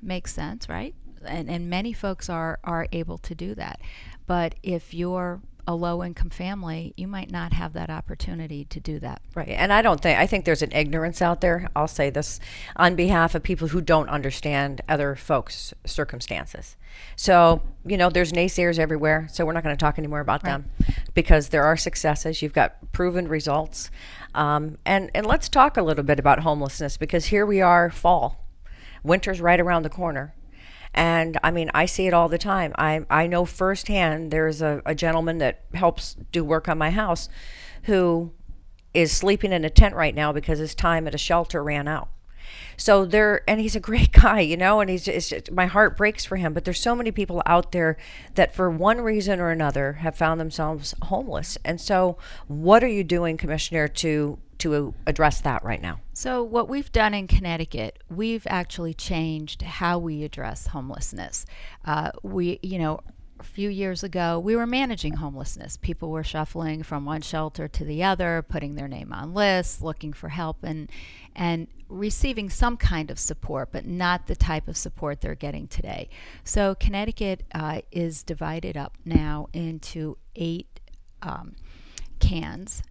Makes 0.00 0.34
sense, 0.34 0.68
right? 0.68 0.94
And, 1.24 1.50
and 1.50 1.68
many 1.68 1.92
folks 1.92 2.28
are, 2.28 2.60
are 2.62 2.86
able 2.92 3.18
to 3.18 3.34
do 3.34 3.54
that. 3.56 3.80
But 4.26 4.54
if 4.62 4.94
you're 4.94 5.40
a 5.66 5.74
low 5.74 6.02
income 6.02 6.30
family, 6.30 6.94
you 6.96 7.08
might 7.08 7.30
not 7.30 7.52
have 7.52 7.72
that 7.72 7.90
opportunity 7.90 8.64
to 8.66 8.78
do 8.78 8.98
that. 9.00 9.20
Right. 9.34 9.48
And 9.48 9.72
I 9.72 9.82
don't 9.82 10.00
think, 10.00 10.18
I 10.18 10.26
think 10.26 10.44
there's 10.44 10.62
an 10.62 10.72
ignorance 10.72 11.20
out 11.20 11.40
there. 11.40 11.68
I'll 11.74 11.88
say 11.88 12.10
this 12.10 12.38
on 12.76 12.94
behalf 12.94 13.34
of 13.34 13.42
people 13.42 13.68
who 13.68 13.80
don't 13.80 14.08
understand 14.08 14.80
other 14.88 15.16
folks' 15.16 15.74
circumstances. 15.84 16.76
So, 17.16 17.62
you 17.84 17.96
know, 17.96 18.10
there's 18.10 18.32
naysayers 18.32 18.78
everywhere. 18.78 19.28
So 19.32 19.44
we're 19.44 19.52
not 19.52 19.64
going 19.64 19.76
to 19.76 19.80
talk 19.80 19.98
anymore 19.98 20.20
about 20.20 20.42
them 20.42 20.70
because 21.14 21.48
there 21.48 21.64
are 21.64 21.76
successes. 21.76 22.42
You've 22.42 22.52
got 22.52 22.92
proven 22.92 23.28
results. 23.28 23.90
Um, 24.34 24.78
and, 24.84 25.10
and 25.14 25.26
let's 25.26 25.48
talk 25.48 25.76
a 25.76 25.82
little 25.82 26.04
bit 26.04 26.18
about 26.18 26.40
homelessness 26.40 26.96
because 26.96 27.26
here 27.26 27.44
we 27.44 27.60
are, 27.60 27.90
fall. 27.90 28.44
Winter's 29.02 29.40
right 29.40 29.60
around 29.60 29.82
the 29.82 29.90
corner. 29.90 30.34
And 30.96 31.38
I 31.44 31.50
mean, 31.50 31.70
I 31.74 31.84
see 31.84 32.06
it 32.06 32.14
all 32.14 32.28
the 32.28 32.38
time. 32.38 32.74
I, 32.78 33.04
I 33.10 33.26
know 33.26 33.44
firsthand 33.44 34.30
there's 34.30 34.62
a, 34.62 34.80
a 34.86 34.94
gentleman 34.94 35.38
that 35.38 35.64
helps 35.74 36.14
do 36.32 36.42
work 36.42 36.68
on 36.68 36.78
my 36.78 36.90
house 36.90 37.28
who 37.82 38.32
is 38.94 39.12
sleeping 39.12 39.52
in 39.52 39.64
a 39.64 39.70
tent 39.70 39.94
right 39.94 40.14
now 40.14 40.32
because 40.32 40.58
his 40.58 40.74
time 40.74 41.06
at 41.06 41.14
a 41.14 41.18
shelter 41.18 41.62
ran 41.62 41.86
out. 41.86 42.08
So 42.78 43.04
there, 43.04 43.42
and 43.48 43.60
he's 43.60 43.76
a 43.76 43.80
great 43.80 44.12
guy, 44.22 44.40
you 44.40 44.56
know, 44.56 44.80
and 44.80 44.88
he's 44.88 45.04
just, 45.04 45.50
my 45.52 45.66
heart 45.66 45.96
breaks 45.96 46.24
for 46.24 46.36
him. 46.36 46.54
But 46.54 46.64
there's 46.64 46.80
so 46.80 46.94
many 46.94 47.10
people 47.10 47.42
out 47.44 47.72
there 47.72 47.98
that, 48.34 48.54
for 48.54 48.70
one 48.70 49.00
reason 49.00 49.38
or 49.40 49.50
another, 49.50 49.94
have 49.94 50.16
found 50.16 50.40
themselves 50.40 50.94
homeless. 51.02 51.58
And 51.64 51.80
so, 51.80 52.16
what 52.46 52.82
are 52.82 52.88
you 52.88 53.04
doing, 53.04 53.36
Commissioner, 53.36 53.88
to 53.88 54.38
to 54.58 54.94
address 55.06 55.40
that 55.42 55.64
right 55.64 55.80
now? 55.80 56.00
So, 56.12 56.42
what 56.42 56.68
we've 56.68 56.90
done 56.92 57.14
in 57.14 57.26
Connecticut, 57.26 58.02
we've 58.08 58.46
actually 58.48 58.94
changed 58.94 59.62
how 59.62 59.98
we 59.98 60.24
address 60.24 60.68
homelessness. 60.68 61.46
Uh, 61.84 62.10
we, 62.22 62.58
you 62.62 62.78
know, 62.78 63.00
a 63.38 63.42
few 63.42 63.68
years 63.68 64.02
ago, 64.02 64.38
we 64.38 64.56
were 64.56 64.66
managing 64.66 65.14
homelessness. 65.14 65.76
People 65.76 66.10
were 66.10 66.24
shuffling 66.24 66.82
from 66.82 67.04
one 67.04 67.20
shelter 67.20 67.68
to 67.68 67.84
the 67.84 68.02
other, 68.02 68.44
putting 68.48 68.74
their 68.74 68.88
name 68.88 69.12
on 69.12 69.34
lists, 69.34 69.82
looking 69.82 70.12
for 70.12 70.28
help, 70.28 70.58
and 70.62 70.90
and 71.34 71.68
receiving 71.88 72.50
some 72.50 72.76
kind 72.76 73.10
of 73.10 73.18
support, 73.18 73.70
but 73.72 73.86
not 73.86 74.26
the 74.26 74.34
type 74.34 74.68
of 74.68 74.76
support 74.76 75.20
they're 75.20 75.34
getting 75.34 75.68
today. 75.68 76.08
So 76.44 76.74
Connecticut 76.74 77.44
uh, 77.54 77.82
is 77.92 78.22
divided 78.22 78.76
up 78.76 78.96
now 79.04 79.48
into 79.52 80.16
eight 80.34 80.80
um, 81.22 81.54
CANs, 82.18 82.82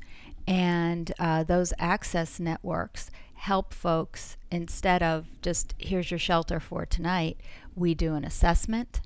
and 0.47 1.11
uh, 1.19 1.43
those 1.43 1.73
access 1.79 2.39
networks 2.39 3.09
help 3.33 3.73
folks 3.73 4.37
instead 4.51 5.03
of 5.03 5.27
just 5.41 5.73
here's 5.77 6.11
your 6.11 6.19
shelter 6.19 6.59
for 6.59 6.85
tonight. 6.85 7.39
We 7.75 7.93
do 7.93 8.15
an 8.15 8.23
assessment 8.23 9.01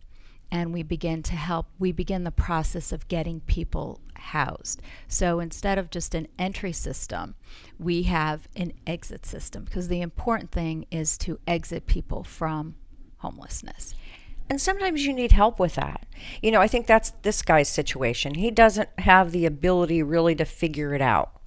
and 0.51 0.74
we 0.74 0.84
begin 0.84 1.24
to 1.24 1.36
help 1.36 1.67
we 1.77 1.91
begin 1.91 2.24
the 2.24 2.31
process 2.31 2.91
of 2.91 3.08
getting 3.08 3.39
people 3.41 4.00
housed 4.15 4.81
so 5.08 5.39
instead 5.39 5.77
of 5.77 5.89
just 5.89 6.15
an 6.15 6.27
entry 6.38 6.72
system 6.72 7.36
we 7.77 8.03
have 8.03 8.48
an 8.55 8.74
exit 8.86 9.25
system 9.25 9.63
because 9.63 9.88
the 9.88 10.01
important 10.01 10.51
thing 10.51 10.86
is 10.91 11.17
to 11.17 11.39
exit 11.48 11.86
people 11.88 12.24
from 12.24 12.75
homelessness 13.17 13.96
and 14.50 14.60
sometimes 14.60 15.06
you 15.06 15.13
need 15.13 15.32
help 15.32 15.60
with 15.60 15.75
that. 15.75 16.06
You 16.41 16.51
know, 16.51 16.60
I 16.60 16.68
think 16.68 16.88
that's 16.88 17.12
this 17.22 17.41
guy's 17.41 17.70
situation. 17.70 18.36
He 18.36 18.51
doesn't 18.51 18.89
have 19.00 19.32
the 19.32 19.46
ability 19.46 20.03
really 20.03 20.36
to 20.36 20.46
figure 20.46 20.94
it 20.94 21.01
out 21.01 21.39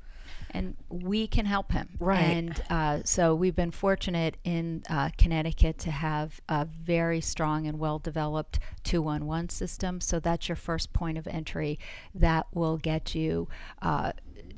and 0.55 0.77
we 0.89 1.27
can 1.27 1.47
help 1.47 1.73
him. 1.73 1.89
Right. 1.99 2.21
And 2.21 2.63
uh, 2.71 3.01
so 3.05 3.35
we've 3.35 3.55
been 3.55 3.71
fortunate 3.71 4.37
in 4.45 4.83
uh, 4.89 5.11
Connecticut 5.17 5.79
to 5.79 5.91
have 5.91 6.41
a 6.49 6.65
very 6.65 7.21
strong 7.21 7.67
and 7.67 7.79
well 7.79 7.99
developed 7.99 8.59
211 8.85 9.49
system. 9.49 10.01
So 10.01 10.21
that's 10.21 10.49
your 10.49 10.57
first 10.57 10.93
point 10.93 11.19
of 11.19 11.27
entry 11.27 11.79
that 12.15 12.47
will 12.53 12.77
get 12.77 13.15
you. 13.15 13.49
Uh, 13.81 14.13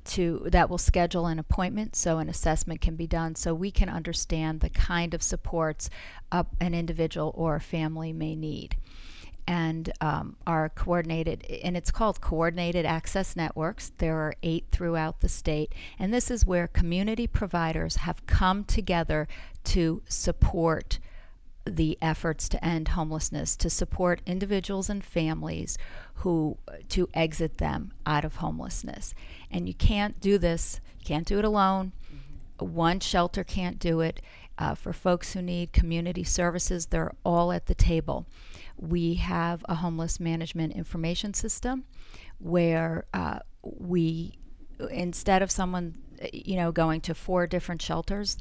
to 0.04 0.46
that 0.46 0.68
will 0.68 0.78
schedule 0.78 1.26
an 1.26 1.38
appointment 1.38 1.96
so 1.96 2.18
an 2.18 2.28
assessment 2.28 2.80
can 2.80 2.96
be 2.96 3.06
done 3.06 3.34
so 3.34 3.54
we 3.54 3.70
can 3.70 3.88
understand 3.88 4.60
the 4.60 4.70
kind 4.70 5.14
of 5.14 5.22
supports 5.22 5.88
an 6.32 6.74
individual 6.74 7.32
or 7.34 7.56
a 7.56 7.60
family 7.60 8.12
may 8.12 8.34
need 8.34 8.76
and 9.46 9.92
um, 10.00 10.36
are 10.46 10.70
coordinated, 10.70 11.44
and 11.62 11.76
it's 11.76 11.90
called 11.90 12.20
Coordinated 12.20 12.86
Access 12.86 13.36
Networks. 13.36 13.92
There 13.98 14.16
are 14.16 14.34
eight 14.42 14.64
throughout 14.70 15.20
the 15.20 15.28
state, 15.28 15.74
and 15.98 16.14
this 16.14 16.30
is 16.30 16.46
where 16.46 16.66
community 16.66 17.26
providers 17.26 17.96
have 17.96 18.24
come 18.26 18.64
together 18.64 19.28
to 19.64 20.02
support 20.08 20.98
the 21.66 21.96
efforts 22.02 22.48
to 22.50 22.64
end 22.64 22.88
homelessness, 22.88 23.56
to 23.56 23.70
support 23.70 24.20
individuals 24.26 24.90
and 24.90 25.02
families 25.02 25.78
who 26.16 26.58
to 26.90 27.08
exit 27.14 27.58
them 27.58 27.92
out 28.06 28.24
of 28.24 28.36
homelessness. 28.36 29.14
And 29.54 29.66
you 29.66 29.72
can't 29.74 30.20
do 30.20 30.36
this, 30.36 30.80
you 30.98 31.06
can't 31.06 31.26
do 31.26 31.38
it 31.38 31.44
alone. 31.46 31.92
Mm-hmm. 32.12 32.74
One 32.74 33.00
shelter 33.00 33.42
can't 33.42 33.78
do 33.78 34.00
it. 34.00 34.20
Uh, 34.56 34.74
for 34.74 34.92
folks 34.92 35.32
who 35.32 35.42
need 35.42 35.72
community 35.72 36.22
services, 36.22 36.86
they're 36.86 37.12
all 37.24 37.50
at 37.50 37.66
the 37.66 37.74
table 37.74 38.24
we 38.76 39.14
have 39.14 39.64
a 39.68 39.76
homeless 39.76 40.18
management 40.18 40.72
information 40.72 41.34
system 41.34 41.84
where 42.38 43.04
uh, 43.14 43.38
we, 43.62 44.38
instead 44.90 45.42
of 45.42 45.50
someone, 45.50 45.94
you 46.32 46.56
know, 46.56 46.72
going 46.72 47.00
to 47.00 47.14
four 47.14 47.46
different 47.46 47.80
shelters, 47.80 48.36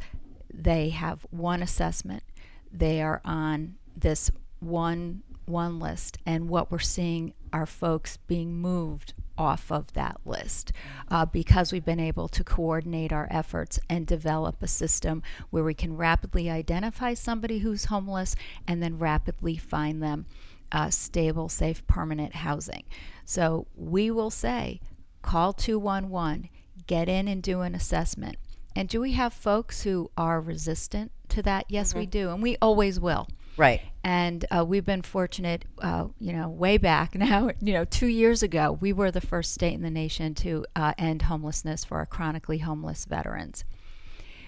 they 0.51 0.89
have 0.89 1.25
one 1.29 1.61
assessment. 1.61 2.23
They 2.71 3.01
are 3.01 3.21
on 3.23 3.75
this 3.95 4.31
one 4.59 5.23
one 5.45 5.77
list, 5.77 6.17
and 6.25 6.47
what 6.47 6.71
we're 6.71 6.79
seeing 6.79 7.33
are 7.51 7.65
folks 7.65 8.15
being 8.15 8.55
moved 8.55 9.13
off 9.37 9.71
of 9.71 9.93
that 9.93 10.19
list 10.25 10.71
uh, 11.09 11.25
because 11.25 11.71
we've 11.71 11.85
been 11.85 11.99
able 11.99 12.27
to 12.27 12.43
coordinate 12.43 13.11
our 13.11 13.27
efforts 13.31 13.79
and 13.89 14.05
develop 14.05 14.61
a 14.61 14.67
system 14.67 15.23
where 15.49 15.63
we 15.63 15.73
can 15.73 15.97
rapidly 15.97 16.49
identify 16.49 17.13
somebody 17.13 17.59
who's 17.59 17.85
homeless 17.85 18.35
and 18.67 18.81
then 18.81 18.99
rapidly 18.99 19.57
find 19.57 20.01
them 20.01 20.25
uh, 20.71 20.89
stable, 20.89 21.49
safe, 21.49 21.85
permanent 21.87 22.35
housing. 22.35 22.83
So 23.25 23.67
we 23.75 24.11
will 24.11 24.31
say 24.31 24.81
call 25.21 25.53
211, 25.53 26.49
get 26.87 27.07
in 27.07 27.27
and 27.27 27.41
do 27.41 27.61
an 27.61 27.75
assessment. 27.75 28.37
And 28.75 28.89
do 28.89 28.99
we 28.99 29.13
have 29.13 29.33
folks 29.33 29.83
who 29.83 30.09
are 30.17 30.41
resistant 30.41 31.11
to 31.29 31.43
that? 31.43 31.65
Yes, 31.69 31.89
mm-hmm. 31.89 31.99
we 31.99 32.05
do, 32.07 32.29
and 32.31 32.41
we 32.41 32.57
always 32.61 32.99
will. 32.99 33.27
Right. 33.57 33.81
And 34.03 34.45
uh, 34.51 34.65
we've 34.65 34.85
been 34.85 35.01
fortunate, 35.01 35.65
uh, 35.81 36.07
you 36.19 36.33
know, 36.33 36.49
way 36.49 36.77
back 36.77 37.15
now, 37.15 37.51
you 37.61 37.73
know, 37.73 37.85
two 37.85 38.07
years 38.07 38.43
ago, 38.43 38.77
we 38.79 38.93
were 38.93 39.11
the 39.11 39.21
first 39.21 39.53
state 39.53 39.73
in 39.73 39.81
the 39.81 39.91
nation 39.91 40.33
to 40.35 40.65
uh, 40.75 40.93
end 40.97 41.23
homelessness 41.23 41.83
for 41.83 41.97
our 41.97 42.05
chronically 42.05 42.59
homeless 42.59 43.05
veterans. 43.05 43.63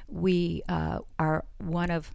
We 0.08 0.62
uh, 0.68 1.00
are 1.18 1.46
one 1.58 1.90
of 1.90 2.14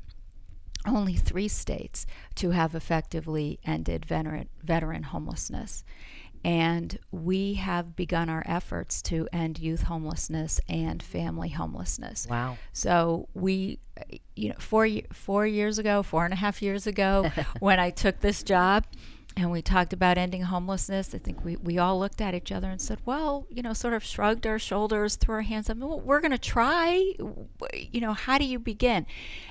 only 0.87 1.15
three 1.15 1.49
states 1.49 2.07
to 2.37 2.51
have 2.51 2.75
effectively 2.75 3.59
ended 3.65 4.07
veteran, 4.07 4.49
veteran 4.63 5.03
homelessness. 5.05 5.85
And 6.45 6.99
we 7.11 7.55
have 7.55 7.97
begun 7.97 8.29
our 8.31 8.43
efforts 8.47 9.03
to 9.03 9.29
end 9.33 9.59
youth 9.59 9.83
homelessness 9.83 10.61
and 10.69 11.03
family 11.03 11.51
homelessness. 11.51 12.27
Wow. 12.29 12.57
So 12.73 13.29
we, 13.35 13.79
you 14.37 14.49
know, 14.49 14.57
four, 14.59 14.89
four 15.13 15.47
years 15.47 15.79
ago, 15.79 16.03
four 16.03 16.25
and 16.25 16.33
a 16.33 16.37
half 16.37 16.63
years 16.63 16.87
ago, 16.87 17.31
when 17.61 17.79
I 17.79 17.91
took 17.91 18.21
this 18.21 18.43
job, 18.43 18.87
and 19.37 19.51
we 19.51 19.63
talked 19.63 19.93
about 19.93 20.19
ending 20.19 20.43
homelessness. 20.43 21.15
I 21.15 21.19
think 21.19 21.45
we, 21.45 21.57
we 21.57 21.79
all 21.79 21.99
looked 21.99 22.21
at 22.21 22.35
each 22.35 22.51
other 22.51 22.69
and 22.69 22.81
said, 22.81 22.99
well, 23.05 23.47
you 23.49 23.63
know, 23.63 23.73
sort 23.73 23.95
of 23.95 24.03
shrugged 24.03 24.47
our 24.47 24.59
shoulders, 24.59 25.17
threw 25.17 25.37
our 25.37 25.43
hands 25.43 25.71
up. 25.71 25.77
Well, 25.77 26.01
we're 26.01 26.21
going 26.21 26.33
to 26.33 26.39
try. 26.39 27.15
You 27.73 28.01
know, 28.01 28.13
how 28.13 28.39
do 28.39 28.45
you 28.45 28.59
begin? 28.59 29.07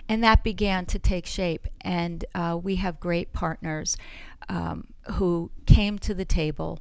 And 0.08 0.24
that 0.24 0.44
began 0.44 0.86
to 0.88 1.00
take 1.00 1.26
shape. 1.26 1.68
And 1.82 2.26
uh, 2.36 2.60
we 2.62 2.76
have 2.76 3.00
great 3.00 3.32
partners 3.32 3.96
um, 4.50 4.88
who 5.14 5.52
came 5.66 6.00
to 6.00 6.14
the 6.14 6.26
table 6.26 6.80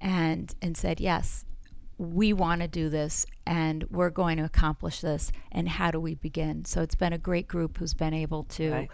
and, 0.00 0.54
and 0.62 0.76
said, 0.76 1.00
yes, 1.00 1.44
we 1.98 2.32
want 2.32 2.62
to 2.62 2.68
do 2.68 2.88
this 2.88 3.26
and 3.46 3.84
we're 3.90 4.10
going 4.10 4.38
to 4.38 4.44
accomplish 4.44 5.00
this. 5.00 5.30
And 5.52 5.68
how 5.68 5.90
do 5.90 6.00
we 6.00 6.14
begin? 6.14 6.64
So 6.64 6.82
it's 6.82 6.94
been 6.94 7.12
a 7.12 7.18
great 7.18 7.46
group 7.46 7.78
who's 7.78 7.94
been 7.94 8.14
able 8.14 8.44
to. 8.44 8.72
Right 8.72 8.90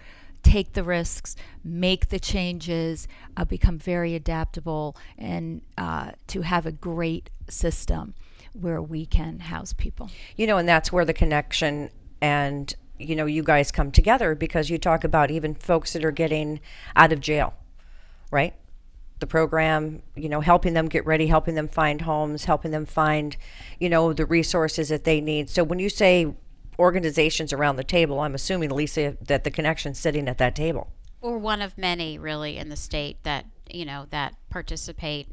take 0.46 0.74
the 0.74 0.84
risks, 0.84 1.34
make 1.64 2.08
the 2.08 2.20
changes, 2.20 3.08
uh, 3.36 3.44
become 3.44 3.78
very 3.78 4.14
adaptable, 4.14 4.96
and 5.18 5.60
uh, 5.76 6.12
to 6.28 6.42
have 6.42 6.66
a 6.66 6.72
great 6.72 7.30
system 7.48 8.14
where 8.52 8.80
we 8.80 9.04
can 9.06 9.40
house 9.40 9.72
people. 9.72 10.10
You 10.36 10.46
know, 10.46 10.56
and 10.56 10.68
that's 10.68 10.92
where 10.92 11.04
the 11.04 11.12
connection 11.12 11.90
and 12.20 12.74
you 12.98 13.14
know 13.14 13.26
you 13.26 13.42
guys 13.42 13.70
come 13.70 13.90
together 13.90 14.34
because 14.34 14.70
you 14.70 14.78
talk 14.78 15.04
about 15.04 15.30
even 15.30 15.54
folks 15.54 15.92
that 15.92 16.04
are 16.04 16.12
getting 16.12 16.60
out 16.94 17.12
of 17.12 17.20
jail, 17.20 17.54
right? 18.30 18.54
The 19.18 19.26
program, 19.26 20.02
you 20.14 20.28
know, 20.28 20.40
helping 20.40 20.74
them 20.74 20.88
get 20.88 21.06
ready, 21.06 21.26
helping 21.26 21.54
them 21.54 21.68
find 21.68 22.02
homes, 22.02 22.44
helping 22.44 22.70
them 22.70 22.84
find, 22.84 23.36
you 23.80 23.88
know, 23.88 24.12
the 24.12 24.26
resources 24.26 24.88
that 24.90 25.04
they 25.04 25.20
need. 25.20 25.48
So 25.48 25.64
when 25.64 25.78
you 25.78 25.88
say 25.88 26.34
organizations 26.78 27.52
around 27.52 27.76
the 27.76 27.84
table, 27.84 28.20
I'm 28.20 28.34
assuming, 28.34 28.70
Lisa, 28.70 29.16
that 29.22 29.44
the 29.44 29.50
connection's 29.50 29.98
sitting 29.98 30.28
at 30.28 30.38
that 30.38 30.54
table. 30.54 30.92
Or 31.22 31.38
one 31.38 31.62
of 31.62 31.78
many, 31.78 32.18
really, 32.18 32.58
in 32.58 32.68
the 32.68 32.76
state 32.76 33.22
that, 33.22 33.46
you 33.70 33.84
know, 33.84 34.06
that 34.10 34.34
participate 34.50 35.28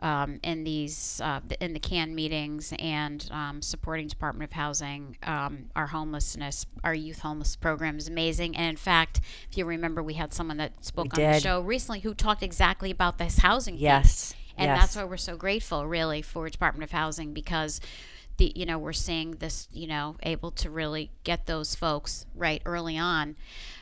um, 0.00 0.40
in 0.42 0.64
these 0.64 1.20
uh, 1.22 1.40
in 1.60 1.72
the 1.72 1.78
CAN 1.78 2.14
meetings 2.14 2.72
and 2.78 3.28
um, 3.30 3.62
supporting 3.62 4.08
Department 4.08 4.50
of 4.50 4.54
Housing. 4.54 5.16
Um, 5.22 5.70
our 5.76 5.88
homelessness, 5.88 6.66
our 6.82 6.94
youth 6.94 7.20
homeless 7.20 7.56
program 7.56 7.98
is 7.98 8.08
amazing. 8.08 8.56
And 8.56 8.70
in 8.70 8.76
fact, 8.76 9.20
if 9.50 9.58
you 9.58 9.64
remember, 9.64 10.02
we 10.02 10.14
had 10.14 10.32
someone 10.32 10.56
that 10.56 10.84
spoke 10.84 11.16
We 11.16 11.24
on 11.24 11.32
the 11.32 11.40
show 11.40 11.60
recently 11.60 12.00
who 12.00 12.14
talked 12.14 12.42
exactly 12.42 12.90
about 12.90 13.18
this 13.18 13.38
housing. 13.38 13.74
piece. 13.74 13.82
Yes, 13.82 14.34
and 14.56 14.68
yes. 14.68 14.80
that's 14.80 14.96
why 14.96 15.04
we're 15.04 15.16
so 15.16 15.36
grateful, 15.36 15.86
really, 15.86 16.22
for 16.22 16.48
Department 16.48 16.84
of 16.84 16.92
Housing 16.92 17.32
because. 17.32 17.80
The, 18.36 18.54
you 18.56 18.64
know 18.64 18.78
we're 18.78 18.94
seeing 18.94 19.32
this 19.32 19.68
you 19.70 19.86
know 19.86 20.16
able 20.22 20.50
to 20.52 20.70
really 20.70 21.10
get 21.24 21.44
those 21.44 21.74
folks 21.74 22.24
right 22.34 22.62
early 22.64 22.96
on 22.96 23.36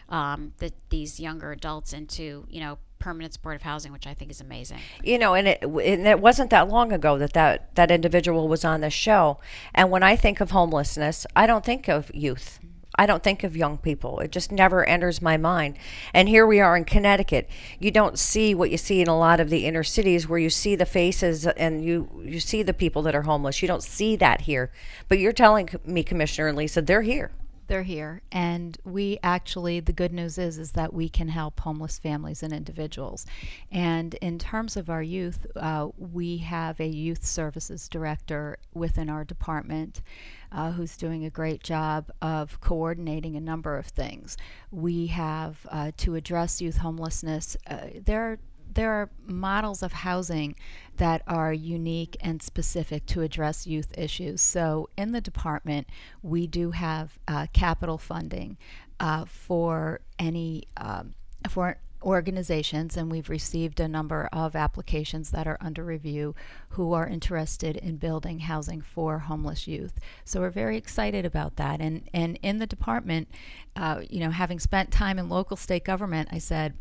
um, 0.08 0.52
that 0.58 0.72
these 0.90 1.20
younger 1.20 1.52
adults 1.52 1.92
into 1.92 2.44
you 2.48 2.58
know 2.58 2.78
permanent 2.98 3.32
supportive 3.32 3.62
housing 3.62 3.92
which 3.92 4.06
i 4.06 4.14
think 4.14 4.30
is 4.30 4.40
amazing 4.40 4.78
you 5.02 5.18
know, 5.18 5.34
and 5.34 5.48
it 5.48 5.62
and 5.62 6.06
it 6.06 6.20
wasn't 6.20 6.50
that 6.50 6.68
long 6.68 6.92
ago 6.92 7.18
that 7.18 7.32
that 7.32 7.74
that 7.76 7.90
individual 7.90 8.48
was 8.48 8.64
on 8.64 8.80
the 8.80 8.90
show. 8.90 9.38
And 9.74 9.90
when 9.90 10.02
I 10.02 10.16
think 10.16 10.40
of 10.40 10.50
homelessness, 10.50 11.26
I 11.34 11.46
don't 11.46 11.64
think 11.64 11.88
of 11.88 12.10
youth. 12.14 12.58
I 13.00 13.06
don't 13.06 13.22
think 13.22 13.44
of 13.44 13.56
young 13.56 13.78
people. 13.78 14.18
It 14.18 14.32
just 14.32 14.50
never 14.50 14.84
enters 14.84 15.22
my 15.22 15.36
mind. 15.36 15.78
And 16.12 16.28
here 16.28 16.46
we 16.46 16.58
are 16.58 16.76
in 16.76 16.84
Connecticut. 16.84 17.48
You 17.78 17.92
don't 17.92 18.18
see 18.18 18.54
what 18.54 18.70
you 18.70 18.76
see 18.76 19.00
in 19.00 19.08
a 19.08 19.16
lot 19.16 19.38
of 19.38 19.50
the 19.50 19.66
inner 19.66 19.84
cities 19.84 20.28
where 20.28 20.38
you 20.38 20.50
see 20.50 20.74
the 20.74 20.86
faces 20.86 21.46
and 21.46 21.84
you 21.84 22.08
you 22.24 22.40
see 22.40 22.62
the 22.62 22.74
people 22.74 23.02
that 23.02 23.14
are 23.14 23.22
homeless. 23.22 23.62
You 23.62 23.68
don't 23.68 23.82
see 23.82 24.16
that 24.16 24.42
here. 24.42 24.72
But 25.08 25.20
you're 25.20 25.32
telling 25.32 25.68
me, 25.84 26.02
Commissioner 26.02 26.48
and 26.48 26.58
Lisa, 26.58 26.82
they're 26.82 27.02
here. 27.02 27.30
They're 27.68 27.82
here, 27.82 28.22
and 28.32 28.76
we 28.84 29.18
actually 29.22 29.80
the 29.80 29.92
good 29.92 30.12
news 30.12 30.38
is 30.38 30.58
is 30.58 30.72
that 30.72 30.92
we 30.92 31.08
can 31.08 31.28
help 31.28 31.60
homeless 31.60 31.98
families 31.98 32.42
and 32.42 32.52
individuals. 32.52 33.26
And 33.70 34.14
in 34.14 34.38
terms 34.38 34.76
of 34.76 34.88
our 34.88 35.02
youth, 35.02 35.46
uh, 35.54 35.88
we 35.96 36.38
have 36.38 36.80
a 36.80 36.86
youth 36.88 37.24
services 37.24 37.88
director 37.88 38.58
within 38.74 39.08
our 39.08 39.24
department. 39.24 40.02
Uh, 40.50 40.72
who's 40.72 40.96
doing 40.96 41.26
a 41.26 41.30
great 41.30 41.62
job 41.62 42.10
of 42.22 42.58
coordinating 42.62 43.36
a 43.36 43.40
number 43.40 43.76
of 43.76 43.84
things. 43.84 44.34
We 44.70 45.08
have 45.08 45.58
uh, 45.68 45.92
to 45.98 46.14
address 46.14 46.62
youth 46.62 46.78
homelessness. 46.78 47.54
Uh, 47.66 47.88
there 48.02 48.22
are 48.22 48.38
there 48.74 48.92
are 48.92 49.10
models 49.26 49.82
of 49.82 49.92
housing 49.92 50.54
that 50.96 51.22
are 51.26 51.52
unique 51.52 52.16
and 52.20 52.42
specific 52.42 53.06
to 53.06 53.22
address 53.22 53.66
youth 53.66 53.96
issues. 53.96 54.40
So, 54.40 54.88
in 54.96 55.12
the 55.12 55.20
department, 55.20 55.88
we 56.22 56.46
do 56.46 56.72
have 56.72 57.18
uh, 57.26 57.46
capital 57.52 57.98
funding 57.98 58.56
uh, 59.00 59.24
for 59.24 60.00
any 60.18 60.64
um, 60.76 61.14
for 61.48 61.78
organizations, 62.02 62.96
and 62.96 63.10
we've 63.10 63.28
received 63.28 63.80
a 63.80 63.88
number 63.88 64.28
of 64.32 64.54
applications 64.54 65.30
that 65.30 65.46
are 65.46 65.58
under 65.60 65.84
review 65.84 66.34
who 66.70 66.92
are 66.92 67.06
interested 67.06 67.76
in 67.76 67.96
building 67.96 68.40
housing 68.40 68.80
for 68.80 69.20
homeless 69.20 69.66
youth. 69.66 69.98
So 70.24 70.40
we're 70.40 70.50
very 70.50 70.76
excited 70.76 71.24
about 71.24 71.56
that. 71.56 71.80
And 71.80 72.08
and 72.12 72.38
in 72.42 72.58
the 72.58 72.66
department, 72.66 73.28
uh, 73.76 74.02
you 74.08 74.20
know, 74.20 74.30
having 74.30 74.58
spent 74.58 74.90
time 74.90 75.18
in 75.18 75.28
local 75.28 75.56
state 75.56 75.84
government, 75.84 76.28
I 76.30 76.38
said 76.38 76.74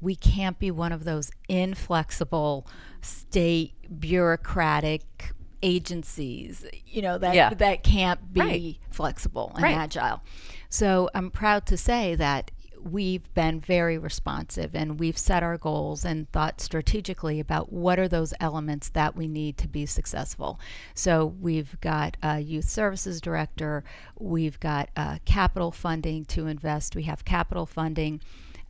we 0.00 0.14
can't 0.14 0.58
be 0.58 0.70
one 0.70 0.92
of 0.92 1.04
those 1.04 1.30
inflexible 1.48 2.66
state 3.02 3.74
bureaucratic 4.00 5.32
agencies 5.62 6.64
you 6.86 7.02
know 7.02 7.18
that 7.18 7.34
Yeah. 7.34 7.52
that 7.54 7.82
can't 7.82 8.32
be 8.32 8.40
Right. 8.40 8.76
flexible 8.90 9.52
and 9.54 9.62
Right. 9.64 9.76
agile 9.76 10.22
so 10.70 11.10
i'm 11.14 11.30
proud 11.30 11.66
to 11.66 11.76
say 11.76 12.14
that 12.14 12.50
we've 12.82 13.32
been 13.34 13.60
very 13.60 13.98
responsive 13.98 14.74
and 14.74 14.98
we've 14.98 15.18
set 15.18 15.42
our 15.42 15.58
goals 15.58 16.02
and 16.02 16.30
thought 16.32 16.62
strategically 16.62 17.38
about 17.38 17.70
what 17.70 17.98
are 17.98 18.08
those 18.08 18.32
elements 18.40 18.88
that 18.88 19.14
we 19.14 19.28
need 19.28 19.58
to 19.58 19.68
be 19.68 19.84
successful. 19.84 20.58
So 20.94 21.26
we've 21.26 21.78
got 21.82 22.16
a 22.22 22.40
youth 22.40 22.64
services 22.70 23.20
director, 23.20 23.84
we've 24.18 24.58
got 24.60 24.88
uh, 24.96 25.18
capital 25.26 25.70
funding 25.72 26.24
to 26.26 26.46
invest, 26.46 26.96
we 26.96 27.02
have 27.02 27.22
capital 27.26 27.66
funding 27.66 28.22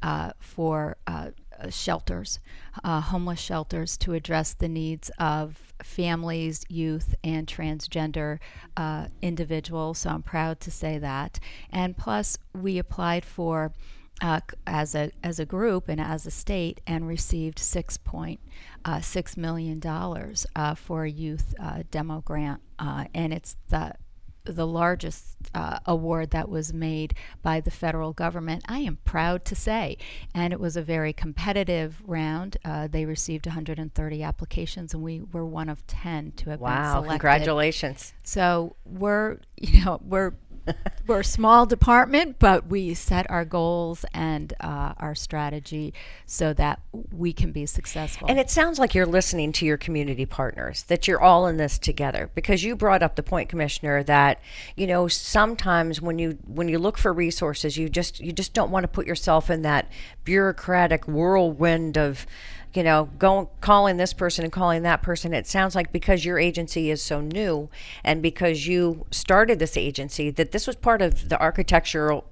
uh, 0.02 0.32
for 0.38 0.96
uh, 1.06 1.30
shelters, 1.68 2.40
uh, 2.84 3.00
homeless 3.00 3.40
shelters 3.40 3.96
to 3.98 4.14
address 4.14 4.54
the 4.54 4.68
needs 4.68 5.10
of 5.18 5.74
families, 5.82 6.64
youth, 6.68 7.14
and 7.22 7.46
transgender 7.46 8.38
uh, 8.76 9.06
individuals. 9.20 9.98
So 9.98 10.10
I'm 10.10 10.22
proud 10.22 10.60
to 10.60 10.70
say 10.70 10.98
that. 10.98 11.38
And 11.70 11.96
plus, 11.96 12.38
we 12.54 12.78
applied 12.78 13.24
for. 13.24 13.72
Uh, 14.22 14.40
as 14.66 14.94
a 14.94 15.10
as 15.24 15.40
a 15.40 15.46
group 15.46 15.88
and 15.88 15.98
as 15.98 16.26
a 16.26 16.30
state, 16.30 16.82
and 16.86 17.08
received 17.08 17.58
six 17.58 17.96
point 17.96 18.38
uh, 18.84 19.00
six 19.00 19.34
million 19.34 19.80
dollars 19.80 20.46
uh, 20.54 20.74
for 20.74 21.04
a 21.04 21.10
youth 21.10 21.54
uh, 21.58 21.82
demo 21.90 22.20
grant, 22.20 22.60
and 22.78 23.32
it's 23.32 23.56
the 23.70 23.94
the 24.44 24.66
largest 24.66 25.37
uh, 25.55 25.79
award 25.87 26.31
that 26.31 26.48
was 26.48 26.72
made 26.72 27.14
by 27.42 27.61
the 27.61 27.70
federal 27.70 28.12
government. 28.12 28.64
I 28.68 28.81
am 28.81 28.98
proud 29.05 29.44
to 29.46 29.55
say, 29.55 29.98
and 30.35 30.53
it 30.53 30.61
was 30.61 30.76
a 30.76 30.83
very 30.83 31.12
competitive 31.12 32.03
round. 32.07 32.57
Uh, 32.64 32.88
they 32.88 33.05
received 33.05 33.46
130 33.46 34.22
applications, 34.22 34.94
and 34.94 35.03
we 35.03 35.20
were 35.20 35.44
one 35.44 35.68
of 35.68 35.87
10 35.87 36.33
to 36.33 36.50
have 36.50 36.59
been 36.59 36.68
Wow! 36.68 37.05
Congratulations. 37.09 38.14
So 38.22 38.76
we're, 38.85 39.38
you 39.57 39.85
know, 39.85 40.00
we're 40.03 40.33
we're 41.07 41.20
a 41.20 41.25
small 41.25 41.66
department, 41.66 42.38
but 42.38 42.66
we 42.66 42.94
set 42.94 43.31
our 43.31 43.44
goals 43.44 44.05
and 44.12 44.53
uh, 44.61 44.94
our 44.99 45.14
strategy 45.14 45.92
so 46.27 46.53
that 46.55 46.81
we 47.12 47.33
can 47.33 47.53
be 47.53 47.66
successful. 47.66 48.29
And 48.29 48.38
it 48.38 48.51
sounds 48.51 48.79
like 48.79 48.94
you're 48.94 49.07
listening 49.07 49.53
to 49.53 49.66
your 49.66 49.77
community 49.77 50.27
partners, 50.27 50.85
that 50.85 51.09
you're 51.09 51.20
all 51.20 51.46
in 51.46 51.57
this 51.57 51.79
together. 51.79 52.31
Because 52.35 52.62
you 52.64 52.77
brought 52.77 53.03
up 53.03 53.16
the 53.16 53.23
point, 53.23 53.49
Commissioner, 53.49 54.03
that 54.05 54.40
you 54.77 54.87
know 54.87 55.09
sometimes 55.09 56.01
when 56.01 56.18
you 56.18 56.38
when 56.46 56.68
you 56.68 56.79
look 56.79 56.99
for 56.99 57.12
resources, 57.12 57.77
you 57.77 57.88
just 57.88 58.20
you 58.20 58.33
just 58.33 58.53
don't 58.53 58.70
want 58.70 58.85
to 58.85 58.88
put 58.88 59.07
yourself 59.07 59.51
in 59.51 59.62
that 59.62 59.90
bureaucratic 60.25 61.09
whirlwind 61.09 61.96
of 61.96 62.27
you 62.74 62.83
know 62.83 63.09
going 63.18 63.48
calling 63.61 63.96
this 63.96 64.12
person 64.12 64.44
and 64.44 64.52
calling 64.52 64.83
that 64.83 65.02
person 65.02 65.33
it 65.33 65.46
sounds 65.46 65.74
like 65.74 65.92
because 65.92 66.24
your 66.24 66.38
agency 66.38 66.90
is 66.90 67.02
so 67.02 67.20
new 67.20 67.68
and 68.04 68.22
because 68.22 68.66
you 68.66 69.06
started 69.11 69.59
this 69.59 69.76
agency 69.76 70.30
that 70.30 70.52
this 70.52 70.66
was 70.66 70.76
part 70.76 71.02
of 71.02 71.28
the 71.28 71.40
architectural 71.40 72.24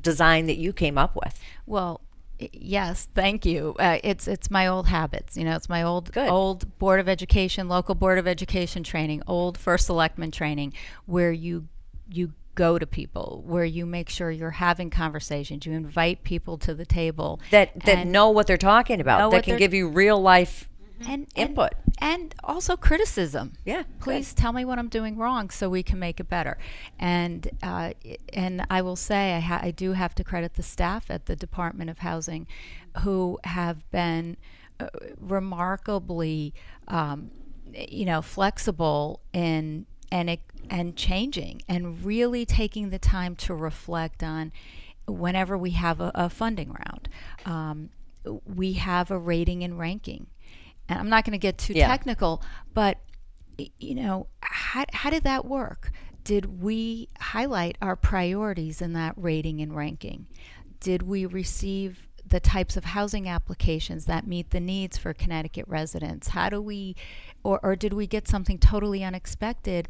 design 0.00 0.46
that 0.46 0.56
you 0.56 0.72
came 0.72 0.98
up 0.98 1.16
with 1.16 1.40
Well, 1.66 2.00
yes, 2.38 3.08
thank 3.14 3.44
you. 3.44 3.74
Uh, 3.78 3.98
it's 4.04 4.28
it's 4.28 4.50
my 4.50 4.66
old 4.66 4.86
habits. 4.86 5.36
You 5.36 5.44
know, 5.44 5.56
it's 5.56 5.68
my 5.68 5.82
old 5.82 6.12
Good. 6.12 6.28
old 6.28 6.78
board 6.78 7.00
of 7.00 7.08
education, 7.08 7.68
local 7.68 7.94
board 7.94 8.18
of 8.18 8.26
education 8.26 8.82
training, 8.82 9.22
old 9.26 9.58
first 9.58 9.86
selectman 9.86 10.30
training, 10.30 10.72
where 11.06 11.32
you 11.32 11.68
you 12.08 12.32
go 12.58 12.76
to 12.76 12.86
people, 12.86 13.44
where 13.46 13.64
you 13.64 13.86
make 13.86 14.08
sure 14.08 14.32
you're 14.32 14.50
having 14.50 14.90
conversations, 14.90 15.64
you 15.64 15.72
invite 15.72 16.24
people 16.24 16.58
to 16.58 16.74
the 16.74 16.84
table 16.84 17.40
that 17.52 17.70
that 17.84 18.04
know 18.04 18.30
what 18.30 18.48
they're 18.48 18.56
talking 18.56 19.00
about 19.00 19.30
that 19.30 19.44
can 19.44 19.56
give 19.56 19.72
you 19.72 19.88
real 19.88 20.20
life 20.20 20.68
and, 21.06 21.28
input. 21.36 21.74
and, 22.00 22.22
and 22.22 22.34
also 22.42 22.76
criticism. 22.76 23.52
Yeah, 23.64 23.84
please 24.00 24.34
tell 24.34 24.52
me 24.52 24.64
what 24.64 24.76
I'm 24.80 24.88
doing 24.88 25.16
wrong 25.16 25.50
so 25.50 25.68
we 25.68 25.84
can 25.84 26.00
make 26.00 26.18
it 26.18 26.28
better. 26.28 26.58
And 26.98 27.48
uh, 27.62 27.92
and 28.32 28.66
I 28.68 28.82
will 28.82 28.96
say 28.96 29.36
I, 29.36 29.40
ha- 29.40 29.60
I 29.62 29.70
do 29.70 29.92
have 29.92 30.16
to 30.16 30.24
credit 30.24 30.54
the 30.54 30.64
staff 30.64 31.10
at 31.10 31.26
the 31.26 31.36
Department 31.36 31.90
of 31.90 31.98
Housing, 31.98 32.48
who 33.02 33.38
have 33.44 33.88
been 33.92 34.36
uh, 34.80 34.88
remarkably, 35.20 36.54
um, 36.88 37.30
you 37.72 38.04
know, 38.04 38.20
flexible 38.20 39.20
in 39.32 39.86
and 40.10 40.30
it, 40.30 40.40
and 40.70 40.96
changing 40.96 41.62
and 41.68 42.04
really 42.04 42.44
taking 42.44 42.90
the 42.90 42.98
time 42.98 43.36
to 43.36 43.54
reflect 43.54 44.22
on 44.22 44.52
whenever 45.06 45.56
we 45.56 45.70
have 45.70 46.00
a, 46.00 46.10
a 46.14 46.28
funding 46.28 46.70
round. 46.70 47.08
Um, 47.44 47.90
we 48.44 48.74
have 48.74 49.10
a 49.10 49.18
rating 49.18 49.64
and 49.64 49.78
ranking. 49.78 50.26
And 50.88 50.98
I'm 50.98 51.08
not 51.08 51.24
going 51.24 51.32
to 51.32 51.38
get 51.38 51.58
too 51.58 51.74
Yeah. 51.74 51.88
technical, 51.88 52.42
but 52.74 52.98
you 53.78 53.94
know, 53.94 54.28
how, 54.40 54.84
how 54.92 55.10
did 55.10 55.24
that 55.24 55.44
work? 55.44 55.90
Did 56.24 56.62
we 56.62 57.08
highlight 57.18 57.76
our 57.82 57.96
priorities 57.96 58.80
in 58.82 58.92
that 58.92 59.14
rating 59.16 59.60
and 59.60 59.74
ranking? 59.74 60.26
Did 60.80 61.02
we 61.02 61.26
receive 61.26 62.06
the 62.26 62.38
types 62.40 62.76
of 62.76 62.84
housing 62.84 63.26
applications 63.28 64.04
that 64.04 64.26
meet 64.26 64.50
the 64.50 64.60
needs 64.60 64.98
for 64.98 65.14
Connecticut 65.14 65.64
residents? 65.66 66.28
How 66.28 66.50
do 66.50 66.60
we, 66.60 66.94
or, 67.42 67.58
or 67.62 67.74
did 67.74 67.94
we 67.94 68.06
get 68.06 68.28
something 68.28 68.58
totally 68.58 69.02
unexpected? 69.02 69.88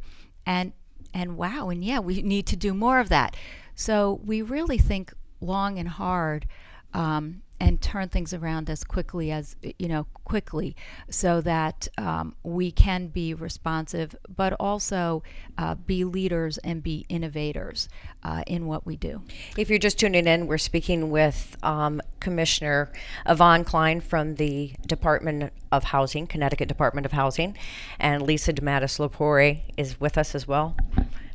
And 0.48 0.72
and 1.12 1.36
wow, 1.36 1.68
and 1.68 1.84
yeah, 1.84 1.98
we 1.98 2.22
need 2.22 2.46
to 2.46 2.56
do 2.56 2.72
more 2.72 3.00
of 3.00 3.10
that. 3.10 3.36
So 3.74 4.20
we 4.24 4.40
really 4.40 4.78
think 4.78 5.12
long 5.40 5.78
and 5.78 5.88
hard 5.88 6.46
um, 6.94 7.42
and 7.60 7.80
turn 7.80 8.08
things 8.08 8.32
around 8.32 8.70
as 8.70 8.84
quickly 8.84 9.30
as 9.30 9.56
you 9.78 9.88
know 9.88 10.06
quickly 10.24 10.76
so 11.10 11.40
that 11.40 11.88
um, 11.98 12.34
we 12.42 12.70
can 12.70 13.08
be 13.08 13.34
responsive 13.34 14.14
but 14.34 14.52
also 14.54 15.22
uh, 15.56 15.74
be 15.74 16.04
leaders 16.04 16.58
and 16.58 16.82
be 16.82 17.04
innovators 17.08 17.88
uh, 18.22 18.42
in 18.46 18.66
what 18.66 18.86
we 18.86 18.96
do. 18.96 19.22
If 19.56 19.70
you're 19.70 19.78
just 19.78 19.98
tuning 19.98 20.26
in 20.26 20.46
we're 20.46 20.58
speaking 20.58 21.10
with 21.10 21.56
um, 21.62 22.00
commissioner 22.20 22.92
evonne 23.26 23.64
klein 23.64 24.00
from 24.00 24.36
the 24.36 24.72
department 24.86 25.52
of 25.72 25.84
housing 25.84 26.26
connecticut 26.26 26.68
department 26.68 27.06
of 27.06 27.12
housing 27.12 27.56
and 27.98 28.22
lisa 28.22 28.52
dematteis 28.52 28.98
lepore 28.98 29.60
is 29.76 30.00
with 30.00 30.18
us 30.18 30.34
as 30.34 30.46
well 30.48 30.76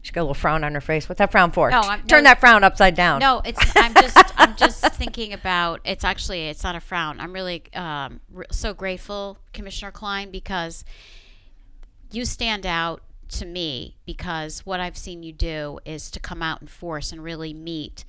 She's 0.03 0.11
got 0.11 0.21
a 0.21 0.23
little 0.25 0.33
frown 0.35 0.63
on 0.63 0.73
her 0.75 0.81
face. 0.81 1.09
What's 1.09 1.17
that 1.19 1.31
frown 1.31 1.51
for? 1.51 1.71
No, 1.71 1.79
I'm- 1.79 2.05
Turn 2.07 2.23
no. 2.23 2.29
that 2.29 2.39
frown 2.41 2.63
upside 2.63 2.93
down. 2.93 3.19
No, 3.19 3.41
it's. 3.43 3.59
I'm 3.75 3.93
just. 3.95 4.17
I'm 4.37 4.55
just 4.55 4.81
thinking 4.93 5.33
about. 5.33 5.79
It's 5.85 6.03
actually. 6.03 6.47
It's 6.49 6.61
not 6.63 6.75
a 6.75 6.81
frown. 6.81 7.19
I'm 7.21 7.33
really 7.33 7.63
um, 7.73 8.19
r- 8.35 8.45
so 8.51 8.73
grateful, 8.73 9.37
Commissioner 9.53 9.91
Klein, 9.91 10.29
because 10.29 10.83
you 12.11 12.25
stand 12.25 12.65
out 12.65 13.01
to 13.29 13.45
me 13.45 13.95
because 14.05 14.65
what 14.65 14.79
I've 14.79 14.97
seen 14.97 15.23
you 15.23 15.31
do 15.31 15.79
is 15.85 16.11
to 16.11 16.19
come 16.19 16.43
out 16.43 16.61
in 16.61 16.67
force 16.67 17.11
and 17.11 17.23
really 17.23 17.53
meet 17.53 18.03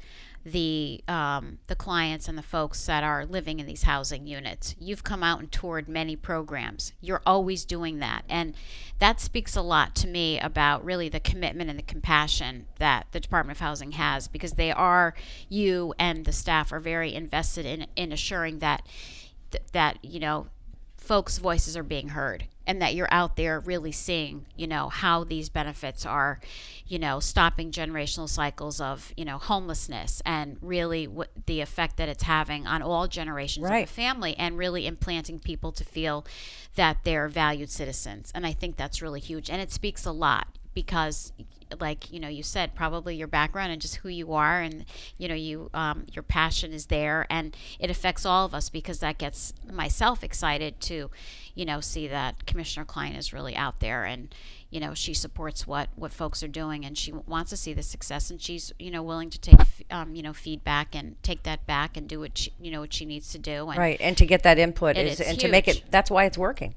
the 0.45 1.03
um, 1.09 1.59
the 1.69 1.75
clients 1.75 2.29
and 2.29 2.37
the 2.37 2.43
folks 2.43 2.85
that 2.87 3.03
are 3.03 3.25
living 3.25 3.61
in 3.61 3.67
these 3.67 3.85
housing 3.85 4.27
units. 4.27 4.75
You've 4.79 5.03
come 5.03 5.23
out 5.23 5.41
and 5.41 5.51
toured 5.51 5.89
many 5.89 6.17
programs. 6.17 6.93
You're 7.01 7.23
always 7.25 7.65
doing 7.65 7.99
that, 8.01 8.25
and 8.29 8.55
that 8.99 9.21
speaks 9.21 9.57
a 9.57 9.63
lot 9.63 9.95
to 9.97 10.07
me 10.07 10.39
about 10.39 10.85
really 10.85 11.09
the 11.09 11.21
commitment 11.21 11.71
and 11.71 11.79
the 11.79 11.83
compassion 11.85 12.67
that 12.79 13.07
the 13.13 13.21
Department 13.21 13.57
of 13.57 13.61
Housing 13.61 13.93
has 13.93 14.29
because 14.29 14.53
they 14.53 14.71
are 14.71 15.15
you 15.49 15.95
and 15.99 16.25
the 16.27 16.33
staff 16.33 16.73
are 16.73 16.81
very 16.81 17.15
invested 17.15 17.65
in 17.65 17.87
in 17.97 18.13
assuring 18.13 18.59
that 18.59 18.87
th- 19.51 19.65
that 19.73 19.99
you 20.03 20.21
know 20.21 20.49
folks' 20.97 21.39
voices 21.39 21.77
are 21.77 21.83
being 21.83 22.09
heard 22.09 22.47
and 22.67 22.81
that 22.81 22.95
you're 22.95 23.09
out 23.11 23.37
there 23.37 23.61
really 23.61 23.93
seeing, 23.93 24.47
you 24.57 24.67
know, 24.67 24.89
how 24.89 25.25
these 25.25 25.49
benefits 25.49 26.07
are, 26.07 26.41
you 26.87 26.99
know, 26.99 27.21
stopping 27.21 27.71
generational 27.71 28.29
cycles 28.29 28.81
of, 28.81 29.13
you 29.17 29.25
know, 29.25 29.39
homelessness 29.39 30.23
and 30.25 30.57
really 30.61 31.07
what 31.07 31.29
the 31.47 31.61
effect 31.61 31.97
that 31.97 32.09
it's 32.09 32.23
having 32.25 32.67
on 32.67 32.83
all 32.83 33.07
generations 33.07 33.65
Right. 33.69 33.83
of 33.83 33.89
the 33.89 33.95
family 33.95 34.35
and 34.39 34.57
really 34.57 34.87
implanting 34.87 35.39
people 35.39 35.73
to 35.73 35.85
feel 35.85 36.25
that 36.77 36.99
they're 37.05 37.29
valued 37.29 37.71
citizens. 37.71 38.33
And 38.35 38.47
I 38.47 38.53
think 38.53 38.77
that's 38.77 39.03
really 39.03 39.21
huge. 39.21 39.51
And 39.51 39.61
it 39.61 39.71
speaks 39.71 40.05
a 40.07 40.13
lot 40.13 40.47
because 40.75 41.33
like 41.81 42.13
you 42.13 42.19
know 42.19 42.29
you 42.29 42.43
said 42.43 42.75
probably 42.75 43.15
your 43.15 43.29
background 43.29 43.73
and 43.73 43.81
just 43.81 43.97
who 43.97 44.09
you 44.09 44.33
are 44.33 44.61
and 44.61 44.85
you 45.19 45.29
know 45.29 45.35
you 45.35 45.71
um, 45.75 46.05
your 46.13 46.23
passion 46.23 46.73
is 46.73 46.87
there 46.87 47.27
and 47.31 47.57
it 47.79 47.91
affects 47.91 48.27
all 48.27 48.45
of 48.45 48.55
us 48.55 48.69
because 48.69 48.99
that 48.99 49.19
gets 49.19 49.53
myself 49.73 50.25
excited 50.25 50.81
to 50.81 51.11
you 51.55 51.65
know 51.65 51.81
see 51.81 52.09
that 52.09 52.47
commissioner 52.47 52.85
klein 52.85 53.15
is 53.15 53.33
really 53.33 53.55
out 53.55 53.81
there 53.81 54.05
and 54.05 54.35
you 54.71 54.81
know 54.81 54.93
she 54.95 55.15
supports 55.15 55.67
what 55.67 55.89
what 55.95 56.13
folks 56.13 56.43
are 56.43 56.49
doing 56.49 56.85
and 56.85 56.99
she 56.99 57.13
wants 57.13 57.51
to 57.51 57.57
see 57.57 57.73
the 57.73 57.83
success 57.83 58.31
and 58.31 58.43
she's 58.43 58.73
you 58.79 58.91
know 58.91 59.03
willing 59.03 59.31
to 59.31 59.39
take 59.41 59.61
um, 59.91 60.17
you 60.17 60.23
know 60.23 60.33
feedback 60.33 60.97
and 60.97 61.23
take 61.23 61.45
that 61.45 61.65
back 61.67 61.97
and 61.97 62.09
do 62.09 62.19
what 62.19 62.37
she, 62.37 62.53
you 62.61 62.71
know 62.73 62.81
what 62.81 62.93
she 62.93 63.05
needs 63.05 63.31
to 63.31 63.39
do 63.39 63.69
and 63.69 63.79
Right, 63.85 64.01
and 64.01 64.17
to 64.17 64.25
get 64.27 64.43
that 64.45 64.59
input 64.59 64.97
is, 64.97 65.21
and 65.21 65.39
to 65.41 65.49
make 65.49 65.69
it. 65.69 65.85
That's 65.91 66.11
why 66.11 66.25
it's 66.25 66.39
working. 66.39 66.75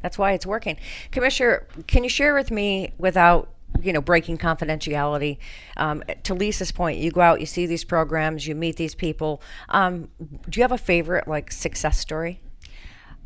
That's 0.00 0.16
why 0.16 0.32
it's 0.32 0.46
working. 0.46 0.78
Commissioner, 1.10 1.66
can 1.86 2.04
you 2.04 2.10
share 2.10 2.34
with 2.34 2.50
me 2.50 2.94
without 2.96 3.50
you 3.82 3.92
know 3.92 4.00
breaking 4.00 4.38
confidentiality? 4.38 5.38
Um, 5.76 6.02
to 6.24 6.34
Lisa's 6.34 6.72
point, 6.72 6.98
you 6.98 7.10
go 7.10 7.20
out, 7.20 7.40
you 7.40 7.46
see 7.46 7.66
these 7.66 7.84
programs, 7.84 8.46
you 8.46 8.54
meet 8.54 8.76
these 8.76 8.94
people. 8.94 9.42
Um, 9.68 10.08
do 10.48 10.58
you 10.58 10.62
have 10.62 10.72
a 10.72 10.78
favorite 10.78 11.28
like 11.28 11.52
success 11.52 11.98
story? 11.98 12.40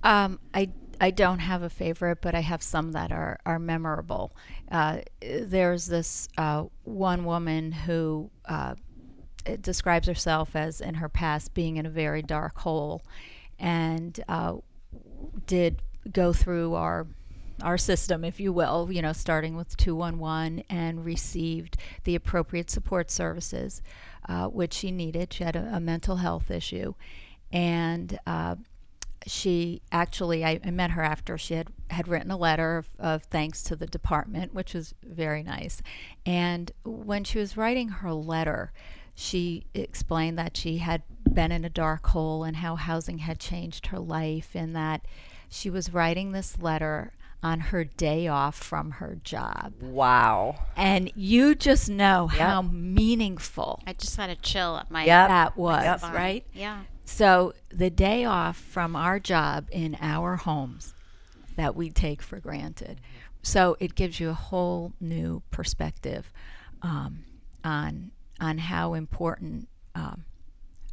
Um, 0.02 0.40
I 0.52 0.70
I 1.00 1.10
don't 1.10 1.40
have 1.40 1.62
a 1.62 1.70
favorite, 1.70 2.18
but 2.20 2.34
I 2.34 2.40
have 2.40 2.62
some 2.62 2.92
that 2.92 3.10
are 3.12 3.40
are 3.44 3.58
memorable. 3.58 4.36
Uh, 4.70 4.98
there's 5.20 5.86
this 5.86 6.28
uh, 6.38 6.64
one 6.84 7.24
woman 7.24 7.72
who 7.72 8.30
uh, 8.44 8.74
describes 9.60 10.06
herself 10.06 10.54
as 10.54 10.80
in 10.80 10.94
her 10.94 11.08
past 11.08 11.54
being 11.54 11.76
in 11.76 11.86
a 11.86 11.90
very 11.90 12.22
dark 12.22 12.58
hole, 12.58 13.02
and 13.58 14.22
uh, 14.28 14.54
did 15.46 15.82
go 16.12 16.32
through 16.32 16.74
our 16.74 17.06
our 17.62 17.78
system, 17.78 18.24
if 18.24 18.40
you 18.40 18.52
will, 18.52 18.90
you 18.90 19.02
know, 19.02 19.12
starting 19.12 19.56
with 19.56 19.76
211 19.76 20.64
and 20.68 21.04
received 21.04 21.76
the 22.04 22.14
appropriate 22.14 22.70
support 22.70 23.10
services, 23.10 23.82
uh, 24.28 24.46
which 24.48 24.72
she 24.74 24.90
needed. 24.90 25.32
She 25.32 25.44
had 25.44 25.56
a, 25.56 25.76
a 25.76 25.80
mental 25.80 26.16
health 26.16 26.50
issue. 26.50 26.94
And 27.52 28.18
uh, 28.26 28.56
she 29.26 29.82
actually, 29.90 30.44
I, 30.44 30.60
I 30.64 30.70
met 30.70 30.92
her 30.92 31.02
after 31.02 31.38
she 31.38 31.54
had, 31.54 31.68
had 31.90 32.08
written 32.08 32.30
a 32.30 32.36
letter 32.36 32.78
of, 32.78 32.88
of 32.98 33.22
thanks 33.24 33.62
to 33.64 33.76
the 33.76 33.86
department, 33.86 34.54
which 34.54 34.74
was 34.74 34.94
very 35.02 35.42
nice. 35.42 35.82
And 36.26 36.72
when 36.84 37.24
she 37.24 37.38
was 37.38 37.56
writing 37.56 37.88
her 37.88 38.12
letter, 38.12 38.72
she 39.14 39.66
explained 39.74 40.38
that 40.38 40.56
she 40.56 40.78
had 40.78 41.02
been 41.30 41.52
in 41.52 41.64
a 41.64 41.70
dark 41.70 42.06
hole 42.08 42.44
and 42.44 42.56
how 42.56 42.76
housing 42.76 43.18
had 43.18 43.38
changed 43.38 43.86
her 43.86 43.98
life, 43.98 44.50
and 44.54 44.74
that 44.74 45.06
she 45.48 45.70
was 45.70 45.92
writing 45.92 46.32
this 46.32 46.60
letter 46.60 47.12
on 47.42 47.58
her 47.60 47.82
day 47.84 48.28
off 48.28 48.56
from 48.56 48.92
her 48.92 49.18
job. 49.24 49.72
Wow. 49.82 50.56
And 50.76 51.10
you 51.16 51.54
just 51.54 51.88
know 51.90 52.28
how 52.28 52.62
meaningful 52.62 53.80
i 53.86 53.92
just 53.92 54.16
had 54.16 54.30
a 54.30 54.36
chill 54.36 54.76
at 54.76 54.90
my 54.90 55.04
Yep. 55.04 55.28
that 55.28 55.56
was, 55.56 55.84
Yep. 55.84 56.02
right? 56.14 56.46
yeah 56.52 56.82
So 57.04 57.52
the 57.70 57.90
day 57.90 58.24
off 58.24 58.56
from 58.56 58.94
our 58.94 59.18
job 59.18 59.66
in 59.72 59.96
our 60.00 60.36
homes 60.36 60.94
that 61.56 61.74
we 61.74 61.90
take 61.90 62.22
for 62.22 62.38
granted. 62.40 63.00
So 63.42 63.76
it 63.80 63.94
gives 63.96 64.20
you 64.20 64.30
a 64.30 64.34
whole 64.34 64.92
new 65.00 65.42
perspective 65.50 66.32
um, 66.82 67.24
on 67.64 68.12
on 68.40 68.58
how 68.58 68.94
important 68.94 69.68
um, 69.94 70.24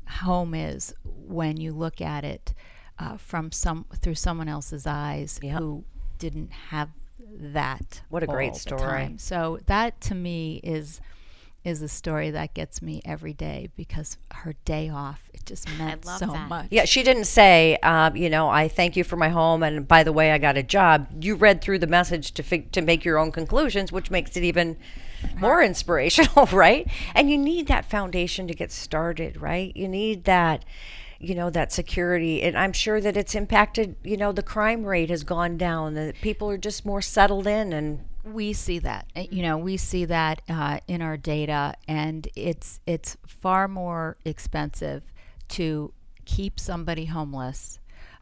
home 0.07 0.53
is 0.53 0.93
when 1.03 1.57
you 1.57 1.71
look 1.71 2.01
at 2.01 2.23
it 2.23 2.53
uh, 2.97 3.17
from 3.17 3.51
some 3.51 3.85
through 4.01 4.15
someone 4.15 4.47
else's 4.49 4.85
eyes 4.87 5.39
Yep. 5.41 5.59
who 5.59 5.83
didn't 6.19 6.51
have 6.51 6.89
that. 7.39 8.01
What 8.09 8.23
a 8.23 8.27
great 8.27 8.49
all 8.49 8.53
the 8.53 8.59
story. 8.59 8.81
time. 8.81 9.17
So 9.17 9.59
that 9.65 9.99
to 10.01 10.15
me 10.15 10.59
is 10.63 11.01
is 11.65 11.81
a 11.81 11.87
story 11.89 12.31
that 12.31 12.53
gets 12.53 12.81
me 12.81 13.01
every 13.03 13.33
day 13.33 13.69
because 13.75 14.17
her 14.31 14.55
day 14.63 14.89
off 14.89 15.29
it 15.33 15.45
just 15.45 15.67
meant 15.77 16.05
so 16.05 16.27
that. 16.27 16.47
much. 16.47 16.67
Yeah, 16.71 16.85
she 16.85 17.03
didn't 17.03 17.25
say, 17.25 17.77
um, 17.83 18.15
you 18.15 18.29
know, 18.29 18.47
I 18.49 18.69
thank 18.69 18.95
you 18.95 19.03
for 19.03 19.17
my 19.17 19.27
home, 19.29 19.61
and 19.61 19.85
by 19.85 20.03
the 20.03 20.13
way, 20.13 20.31
I 20.31 20.37
got 20.37 20.55
a 20.55 20.63
job. 20.63 21.07
You 21.21 21.35
read 21.35 21.61
through 21.61 21.79
the 21.79 21.87
message 21.87 22.31
to 22.33 22.43
fig- 22.43 22.71
to 22.71 22.81
make 22.81 23.03
your 23.03 23.17
own 23.17 23.31
conclusions, 23.31 23.91
which 23.91 24.09
makes 24.09 24.37
it 24.37 24.43
even 24.43 24.77
more 25.37 25.61
inspirational, 25.69 26.45
right? 26.51 26.87
And 27.13 27.29
you 27.29 27.37
need 27.37 27.67
that 27.67 27.89
foundation 27.89 28.47
to 28.47 28.53
get 28.53 28.71
started, 28.71 29.41
right? 29.41 29.75
You 29.75 29.87
need 29.87 30.23
that, 30.25 30.63
you 31.19 31.35
know, 31.35 31.49
that 31.49 31.71
security, 31.71 32.41
and 32.41 32.57
I'm 32.57 32.73
sure 32.73 33.01
that 33.01 33.17
it's 33.17 33.35
impacted. 33.35 33.95
You 34.03 34.17
know, 34.17 34.31
the 34.31 34.43
crime 34.43 34.85
rate 34.85 35.09
has 35.09 35.23
gone 35.23 35.57
down. 35.57 35.93
That 35.95 36.15
people 36.21 36.49
are 36.49 36.57
just 36.57 36.85
more 36.85 37.01
settled 37.01 37.47
in, 37.47 37.73
and 37.73 38.05
we 38.23 38.53
see 38.53 38.79
that 38.79 39.05
Uh, 39.15 39.23
you 39.31 39.41
know 39.41 39.57
we 39.57 39.77
see 39.77 40.05
that 40.05 40.41
uh, 40.49 40.79
in 40.87 41.01
our 41.01 41.17
data 41.17 41.73
and 41.87 42.27
it's 42.35 42.79
it's 42.85 43.17
far 43.25 43.67
more 43.67 44.17
expensive 44.25 45.03
to 45.47 45.93
keep 46.25 46.59
somebody 46.59 47.05
homeless 47.05 47.78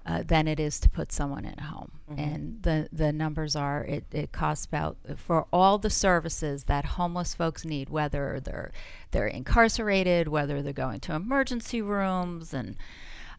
uh, 0.08 0.24
than 0.26 0.48
it 0.48 0.60
is 0.60 0.80
to 0.80 0.90
put 0.90 1.12
someone 1.12 1.46
in 1.46 1.54
a 1.60 1.64
home 1.64 1.92
and 2.16 2.64
the 2.64 2.88
the 2.94 3.12
numbers 3.12 3.56
are 3.56 3.84
it, 3.84 4.06
it 4.14 4.32
costs 4.32 4.66
about 4.66 4.98
for 5.18 5.46
all 5.52 5.78
the 5.78 5.90
services 5.90 6.64
that 6.64 6.86
homeless 6.86 7.34
folks 7.36 7.66
need 7.66 7.90
whether 7.90 8.40
they're 8.40 8.72
they're 9.12 9.28
incarcerated 9.28 10.30
whether 10.30 10.62
they're 10.62 10.72
going 10.72 11.00
to 11.02 11.14
emergency 11.14 11.82
rooms 11.82 12.54
and 12.54 12.78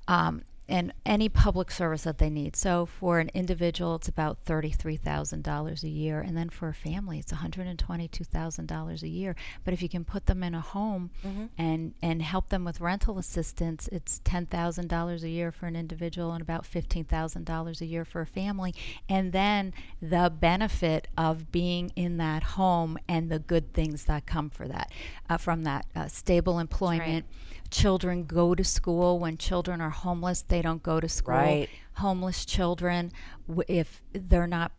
um, 0.06 0.42
and 0.68 0.92
any 1.06 1.28
public 1.28 1.70
service 1.70 2.02
that 2.02 2.18
they 2.18 2.28
need. 2.28 2.54
So 2.54 2.86
for 2.86 3.20
an 3.20 3.30
individual, 3.32 3.94
it's 3.94 4.08
about 4.08 4.38
thirty-three 4.44 4.96
thousand 4.96 5.42
dollars 5.42 5.82
a 5.82 5.88
year, 5.88 6.20
and 6.20 6.36
then 6.36 6.50
for 6.50 6.68
a 6.68 6.74
family, 6.74 7.18
it's 7.18 7.32
one 7.32 7.40
hundred 7.40 7.66
and 7.66 7.78
twenty-two 7.78 8.24
thousand 8.24 8.66
dollars 8.66 9.02
a 9.02 9.08
year. 9.08 9.34
But 9.64 9.74
if 9.74 9.82
you 9.82 9.88
can 9.88 10.04
put 10.04 10.26
them 10.26 10.42
in 10.42 10.54
a 10.54 10.60
home 10.60 11.10
and 11.56 11.94
and 12.02 12.22
help 12.22 12.48
them 12.50 12.64
with 12.64 12.80
rental 12.80 13.18
assistance, 13.18 13.88
it's 13.90 14.20
ten 14.24 14.46
thousand 14.46 14.88
dollars 14.88 15.24
a 15.24 15.28
year 15.28 15.50
for 15.50 15.66
an 15.66 15.76
individual 15.76 16.32
and 16.32 16.42
about 16.42 16.66
fifteen 16.66 17.04
thousand 17.04 17.44
dollars 17.46 17.80
a 17.80 17.86
year 17.86 18.04
for 18.04 18.20
a 18.20 18.26
family. 18.26 18.74
And 19.08 19.32
then 19.32 19.72
the 20.02 20.30
benefit 20.38 21.08
of 21.16 21.50
being 21.50 21.92
in 21.96 22.18
that 22.18 22.42
home 22.42 22.98
and 23.08 23.30
the 23.30 23.38
good 23.38 23.72
things 23.72 24.04
that 24.04 24.26
come 24.26 24.50
for 24.50 24.68
that, 24.68 24.90
uh, 25.30 25.36
from 25.38 25.64
that 25.64 25.86
uh, 25.96 26.08
stable 26.08 26.58
employment 26.58 27.24
children 27.70 28.24
go 28.24 28.54
to 28.54 28.64
school 28.64 29.18
when 29.18 29.36
children 29.36 29.80
are 29.80 29.90
homeless 29.90 30.42
they 30.42 30.62
don't 30.62 30.82
go 30.82 31.00
to 31.00 31.08
school 31.08 31.34
Right. 31.34 31.68
homeless 31.94 32.44
children 32.44 33.12
w- 33.46 33.64
if 33.68 34.02
they're 34.12 34.46
not 34.46 34.72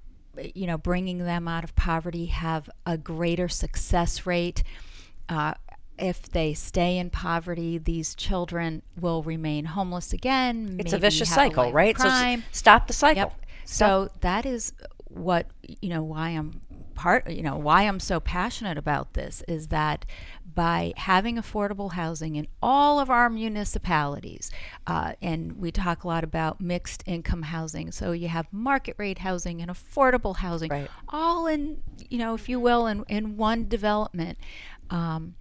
you 0.56 0.68
know 0.68 0.78
bringing 0.78 1.20
them 1.20 1.48
out 1.48 1.64
of 1.64 1.76
poverty 1.76 2.28
have 2.28 2.70
a 2.86 2.98
greater 2.98 3.48
success 3.48 4.26
rate 4.26 4.64
uh, 5.28 5.54
if 5.98 6.30
they 6.30 6.54
stay 6.54 6.98
in 6.98 7.10
poverty, 7.10 7.78
these 7.78 8.16
children 8.16 8.82
will 9.00 9.22
remain 9.22 9.66
homeless 9.66 10.14
again. 10.14 10.78
It's 10.80 10.94
a 10.94 10.98
vicious 10.98 11.30
cycle, 11.30 11.66
life 11.66 11.74
right? 11.74 11.98
So 12.00 12.42
stop 12.52 12.88
the 12.88 12.94
cycle. 12.94 13.24
Yep. 13.24 13.34
So 13.66 14.10
that 14.22 14.46
is 14.46 14.74
what 15.10 15.48
you 15.82 15.90
know 15.90 16.02
why 16.04 16.30
I'm 16.30 16.62
part 17.00 17.30
you 17.30 17.42
know 17.42 17.56
why 17.56 17.84
I'm 17.84 18.00
so 18.00 18.20
passionate 18.20 18.78
about 18.78 19.14
this 19.14 19.42
is 19.48 19.68
that 19.68 20.06
by 20.54 20.94
having 20.98 21.38
affordable 21.38 21.94
housing 21.94 22.36
in 22.36 22.46
all 22.62 23.00
of 23.00 23.10
our 23.10 23.30
municipalities, 23.30 24.52
uh, 24.86 25.14
and 25.22 25.54
we 25.58 25.72
talk 25.72 26.04
a 26.04 26.08
lot 26.08 26.24
about 26.26 26.60
mixed 26.60 27.02
income 27.06 27.44
housing. 27.44 27.92
So 27.92 28.12
you 28.12 28.28
have 28.28 28.48
market 28.52 28.96
rate 28.98 29.20
housing 29.20 29.62
and 29.62 29.72
affordable 29.72 30.36
housing, 30.38 30.70
Right. 30.72 30.90
all 31.08 31.48
in 31.48 31.82
you 32.10 32.18
know, 32.18 32.34
if 32.34 32.50
you 32.50 32.60
will, 32.60 32.86
in 32.88 33.06
in 33.08 33.38
one 33.38 33.70
development. 33.70 34.38
Um, 34.90 35.36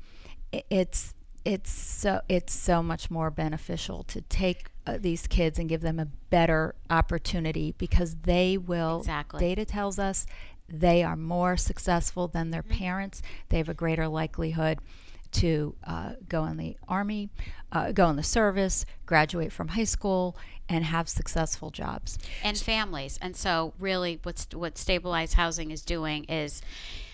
it's 0.70 1.14
it's 1.44 1.70
so 1.70 2.20
it's 2.28 2.54
so 2.54 2.82
much 2.82 3.10
more 3.10 3.30
beneficial 3.30 4.04
to 4.04 4.20
take 4.20 4.68
uh, 4.86 4.98
these 5.00 5.26
kids 5.26 5.58
and 5.58 5.68
give 5.68 5.80
them 5.80 5.98
a 5.98 6.06
better 6.30 6.74
opportunity 6.90 7.74
because 7.78 8.16
they 8.22 8.56
will 8.56 8.98
Exactly. 8.98 9.40
data 9.40 9.64
tells 9.64 9.98
us 9.98 10.26
they 10.68 11.02
are 11.02 11.16
more 11.16 11.56
successful 11.56 12.28
than 12.28 12.50
their 12.50 12.62
Mm-hmm. 12.62 12.78
parents 12.78 13.22
they 13.48 13.58
have 13.58 13.68
a 13.68 13.74
greater 13.74 14.08
likelihood 14.08 14.78
to 15.30 15.74
uh, 15.86 16.12
go 16.28 16.44
in 16.46 16.56
the 16.56 16.76
army 16.88 17.28
uh, 17.72 17.92
go 17.92 18.08
in 18.08 18.16
the 18.16 18.22
service 18.22 18.84
graduate 19.06 19.52
from 19.52 19.68
high 19.68 19.84
school 19.84 20.36
and 20.68 20.84
have 20.84 21.08
successful 21.08 21.70
jobs 21.70 22.18
and 22.42 22.58
families. 22.58 23.18
And 23.22 23.34
so, 23.36 23.72
really, 23.78 24.20
what's 24.22 24.46
what 24.52 24.76
stabilized 24.76 25.34
housing 25.34 25.70
is 25.70 25.82
doing 25.82 26.24
is 26.24 26.60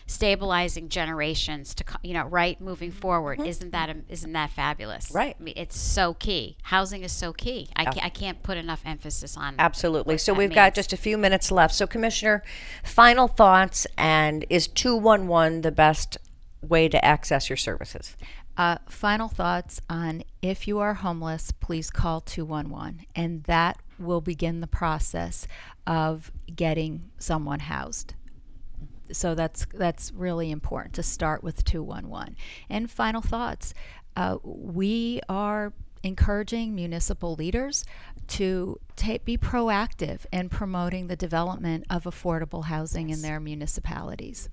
stabilizing 0.07 0.89
generations 0.89 1.75
to 1.75 1.85
you 2.03 2.13
know 2.15 2.25
right 2.25 2.61
moving 2.61 2.91
forward. 2.91 3.41
Isn't 3.41 3.71
that 3.73 3.89
am- 3.89 4.05
isn't 4.09 4.33
that 4.33 4.51
fabulous? 4.51 5.11
Right. 5.13 5.37
I 5.39 5.43
mean, 5.43 5.55
it's 5.57 5.79
so 5.79 6.15
key. 6.15 6.57
Housing 6.63 7.03
is 7.03 7.13
so 7.13 7.33
key. 7.33 7.69
I 7.77 7.85
can't, 7.85 8.05
I 8.05 8.09
can't 8.09 8.43
put 8.43 8.57
enough 8.57 8.83
emphasis 8.85 9.37
on. 9.37 9.55
Absolutely. 9.59 10.19
So 10.19 10.35
we've 10.35 10.55
got 10.55 10.75
just 10.75 10.93
a 10.93 10.97
few 10.97 11.17
minutes 11.17 11.51
left. 11.51 11.75
So, 11.75 11.87
Commissioner, 11.87 12.43
final 12.83 13.29
thoughts 13.29 13.87
and 13.97 14.45
is 14.51 14.69
211 14.69 15.63
the 15.63 15.73
best 15.73 16.19
way 16.61 16.89
to 16.89 17.05
access 17.05 17.49
your 17.49 17.57
services? 17.57 18.17
Uh, 18.57 18.79
final 18.89 19.29
thoughts 19.29 19.81
on 19.91 20.23
if 20.41 20.69
you 20.69 20.79
are 20.79 20.95
homeless, 20.95 21.51
please 21.51 21.91
call 21.91 22.21
211, 22.21 23.05
and 23.17 23.43
that 23.45 23.79
will 23.99 24.21
begin 24.21 24.61
the 24.61 24.67
process 24.67 25.49
of 25.87 26.31
getting 26.55 27.11
someone 27.19 27.61
housed. 27.61 28.15
So 29.13 29.35
that's 29.35 29.67
that's 29.75 30.13
really 30.13 30.51
important 30.51 30.95
to 30.95 31.03
start 31.03 31.43
with 31.43 31.65
211. 31.65 32.37
And 32.69 32.91
final 32.91 33.21
thoughts, 33.21 33.75
uh, 34.17 34.39
we 34.43 35.21
are 35.29 35.73
encouraging 36.03 36.75
municipal 36.75 37.35
leaders 37.35 37.85
to 38.27 38.79
ta- 38.97 39.19
be 39.25 39.39
proactive 39.39 40.27
in 40.33 40.49
promoting 40.49 41.07
the 41.07 41.17
development 41.17 41.85
of 41.89 42.05
affordable 42.05 42.65
housing 42.65 43.11
in 43.11 43.23
their 43.23 43.41
municipalities. 43.41 44.49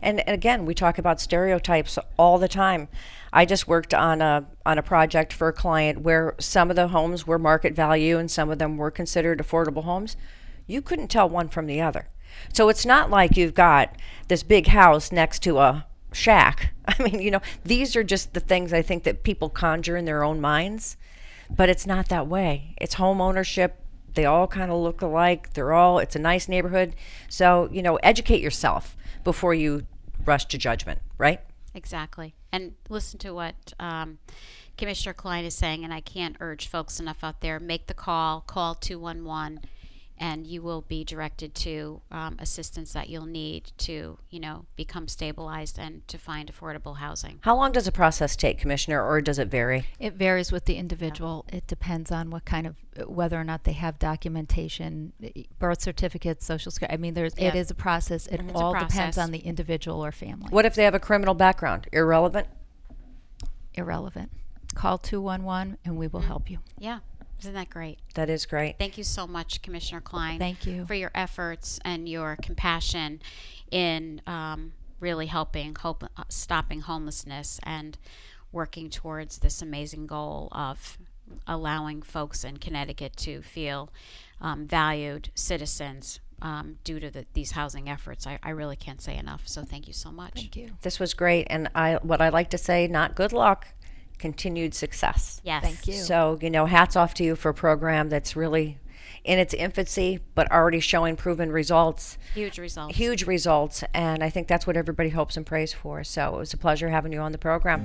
And, 0.00 0.20
and 0.20 0.34
again, 0.34 0.64
we 0.64 0.74
talk 0.74 0.96
about 0.96 1.20
stereotypes 1.20 1.98
all 2.16 2.38
the 2.38 2.48
time. 2.48 2.88
I 3.32 3.44
just 3.44 3.68
worked 3.68 3.92
on 3.92 4.22
a 4.22 4.46
on 4.64 4.78
a 4.78 4.82
project 4.82 5.32
for 5.32 5.48
a 5.48 5.52
client 5.52 6.00
where 6.00 6.34
some 6.40 6.70
of 6.70 6.76
the 6.76 6.88
homes 6.88 7.26
were 7.26 7.38
market 7.38 7.74
value 7.74 8.18
and 8.18 8.30
some 8.30 8.50
of 8.50 8.58
them 8.58 8.78
were 8.78 8.90
considered 8.90 9.40
affordable 9.40 9.84
homes. 9.84 10.16
You 10.66 10.80
couldn't 10.80 11.08
tell 11.08 11.28
one 11.28 11.48
from 11.48 11.66
the 11.66 11.82
other. 11.82 12.08
So 12.52 12.68
it's 12.68 12.86
not 12.86 13.10
like 13.10 13.36
you've 13.36 13.54
got 13.54 13.96
this 14.28 14.42
big 14.42 14.68
house 14.68 15.12
next 15.12 15.42
to 15.44 15.58
a 15.58 15.86
shack. 16.12 16.72
I 16.86 17.02
mean, 17.02 17.20
you 17.20 17.30
know, 17.30 17.42
these 17.64 17.96
are 17.96 18.04
just 18.04 18.34
the 18.34 18.40
things 18.40 18.72
I 18.72 18.82
think 18.82 19.04
that 19.04 19.22
people 19.22 19.48
conjure 19.48 19.96
in 19.96 20.04
their 20.04 20.24
own 20.24 20.40
minds, 20.40 20.96
but 21.50 21.68
it's 21.68 21.86
not 21.86 22.08
that 22.08 22.26
way. 22.26 22.74
It's 22.78 22.94
home 22.94 23.20
ownership. 23.20 23.78
They 24.14 24.24
all 24.24 24.46
kind 24.46 24.70
of 24.70 24.78
look 24.78 25.00
alike. 25.00 25.54
They're 25.54 25.72
all, 25.72 25.98
it's 25.98 26.16
a 26.16 26.18
nice 26.18 26.48
neighborhood. 26.48 26.94
So, 27.28 27.68
you 27.72 27.82
know, 27.82 27.96
educate 27.96 28.42
yourself 28.42 28.96
before 29.24 29.54
you 29.54 29.86
rush 30.24 30.46
to 30.46 30.58
judgment, 30.58 31.00
right? 31.18 31.40
Exactly. 31.74 32.34
And 32.52 32.74
listen 32.88 33.18
to 33.20 33.32
what 33.32 33.72
um, 33.80 34.18
Commissioner 34.76 35.14
Klein 35.14 35.44
is 35.44 35.54
saying, 35.54 35.84
and 35.84 35.92
I 35.92 36.00
can't 36.00 36.36
urge 36.40 36.66
folks 36.66 37.00
enough 37.00 37.22
out 37.22 37.40
there 37.40 37.58
make 37.58 37.86
the 37.86 37.94
call, 37.94 38.42
call 38.42 38.74
211, 38.74 39.60
and 40.22 40.46
you 40.46 40.62
will 40.62 40.82
be 40.82 41.02
directed 41.02 41.52
to 41.52 42.00
um, 42.12 42.36
assistance 42.38 42.92
that 42.92 43.08
you'll 43.08 43.26
need 43.26 43.72
to, 43.76 44.16
you 44.30 44.38
know, 44.38 44.66
become 44.76 45.08
stabilized 45.08 45.80
and 45.80 46.06
to 46.06 46.16
find 46.16 46.50
affordable 46.50 46.98
housing. 46.98 47.40
How 47.42 47.56
long 47.56 47.72
does 47.72 47.88
a 47.88 47.92
process 47.92 48.36
take, 48.36 48.60
Commissioner, 48.60 49.04
or 49.04 49.20
does 49.20 49.40
it 49.40 49.48
vary? 49.48 49.86
It 49.98 50.12
varies 50.12 50.52
with 50.52 50.66
the 50.66 50.76
individual. 50.76 51.44
It 51.52 51.66
depends 51.66 52.12
on 52.12 52.30
what 52.30 52.44
kind 52.44 52.68
of 52.68 52.76
whether 53.08 53.40
or 53.40 53.42
not 53.42 53.64
they 53.64 53.72
have 53.72 53.98
documentation, 53.98 55.12
birth 55.58 55.82
certificates, 55.82 56.46
social 56.46 56.70
security. 56.70 56.94
I 56.94 56.98
mean, 56.98 57.14
there's 57.14 57.34
it 57.34 57.54
Yeah. 57.54 57.56
is 57.56 57.72
a 57.72 57.74
process. 57.74 58.28
It 58.28 58.40
a 58.40 58.52
all 58.54 58.78
depends 58.78 59.18
on 59.18 59.32
the 59.32 59.40
individual 59.40 60.04
or 60.04 60.12
family. 60.12 60.46
What 60.50 60.64
if 60.66 60.76
they 60.76 60.84
have 60.84 60.94
a 60.94 61.00
criminal 61.00 61.34
background? 61.34 61.88
Irrelevant? 61.92 62.46
Irrelevant. 63.74 64.30
Call 64.76 64.98
two 64.98 65.20
one 65.20 65.42
one 65.42 65.78
and 65.84 65.96
we 65.96 66.06
will 66.06 66.20
help 66.20 66.48
you. 66.48 66.60
Yeah. 66.78 67.00
Isn't 67.42 67.54
that 67.54 67.70
great? 67.70 67.98
That 68.14 68.30
is 68.30 68.46
great. 68.46 68.78
Thank 68.78 68.96
you 68.96 69.02
so 69.02 69.26
much, 69.26 69.62
Commissioner 69.62 70.00
Klein. 70.00 70.38
Thank 70.38 70.64
you. 70.64 70.86
for 70.86 70.94
your 70.94 71.10
efforts 71.12 71.80
and 71.84 72.08
your 72.08 72.36
compassion 72.40 73.20
in 73.72 74.22
um, 74.28 74.72
really 75.00 75.26
helping 75.26 75.74
hope, 75.74 76.04
uh, 76.04 76.22
stopping 76.28 76.82
homelessness 76.82 77.58
and 77.64 77.98
working 78.52 78.90
towards 78.90 79.38
this 79.38 79.60
amazing 79.60 80.06
goal 80.06 80.50
of 80.52 80.98
allowing 81.48 82.00
folks 82.00 82.44
in 82.44 82.58
Connecticut 82.58 83.16
to 83.16 83.42
feel 83.42 83.90
um, 84.40 84.68
valued 84.68 85.30
citizens 85.34 86.20
um, 86.42 86.78
due 86.84 87.00
to 87.00 87.10
the, 87.10 87.26
these 87.32 87.52
housing 87.52 87.88
efforts. 87.88 88.24
I, 88.24 88.38
I 88.42 88.50
really 88.50 88.76
can't 88.76 89.00
say 89.00 89.16
enough. 89.16 89.42
So 89.46 89.64
thank 89.64 89.88
you 89.88 89.92
so 89.92 90.12
much. 90.12 90.34
Thank 90.34 90.54
you. 90.56 90.70
This 90.82 91.00
was 91.00 91.12
great. 91.14 91.48
And 91.50 91.68
I 91.74 91.94
what 92.02 92.20
I 92.20 92.28
like 92.28 92.50
to 92.50 92.58
say, 92.58 92.86
not 92.86 93.16
good 93.16 93.32
luck, 93.32 93.66
continued 94.22 94.72
success. 94.72 95.40
Yes. 95.44 95.62
Thank 95.62 95.86
you. 95.88 95.94
So, 95.94 96.38
you 96.40 96.48
know, 96.48 96.64
hats 96.66 96.94
off 96.96 97.12
to 97.14 97.24
you 97.24 97.34
for 97.36 97.48
a 97.50 97.54
program 97.54 98.08
that's 98.08 98.34
really 98.36 98.78
in 99.24 99.38
its 99.38 99.52
infancy, 99.52 100.20
but 100.34 100.50
already 100.50 100.80
showing 100.80 101.16
proven 101.16 101.50
results, 101.52 102.18
Huge 102.34 102.58
results. 102.58 102.96
huge 102.96 103.26
results. 103.26 103.84
And 103.92 104.22
I 104.24 104.30
think 104.30 104.46
that's 104.48 104.66
what 104.66 104.76
everybody 104.76 105.10
hopes 105.10 105.36
and 105.36 105.44
prays 105.44 105.72
for. 105.72 106.02
So 106.04 106.34
it 106.36 106.38
was 106.38 106.52
a 106.54 106.56
pleasure 106.56 106.88
having 106.88 107.12
you 107.12 107.18
on 107.20 107.32
the 107.32 107.38
program. 107.38 107.80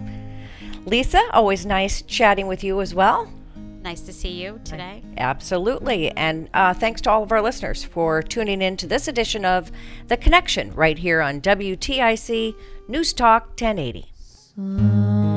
Lisa, 0.86 1.21
always 1.34 1.65
nice 1.65 2.02
chatting 2.04 2.47
with 2.47 2.63
you 2.63 2.80
as 2.82 2.93
well. 2.95 3.32
Nice 3.82 4.02
to 4.02 4.13
see 4.13 4.30
you 4.43 4.60
today. 4.63 5.02
Absolutely. 5.17 6.12
And 6.12 6.50
uh, 6.54 6.73
thanks 6.73 7.02
to 7.02 7.10
all 7.12 7.23
of 7.23 7.32
our 7.32 7.41
listeners 7.41 7.84
for 7.84 8.21
tuning 8.21 8.62
in 8.62 8.78
to 8.78 8.88
this 8.88 9.08
edition 9.08 9.43
of 9.45 9.71
The 10.08 10.17
Connection 10.17 10.73
right 10.73 10.97
here 10.97 11.21
on 11.21 11.41
WTIC 11.41 12.54
News 12.88 13.13
Talk 13.13 13.47
1080. 13.60 14.06
over 14.60 15.37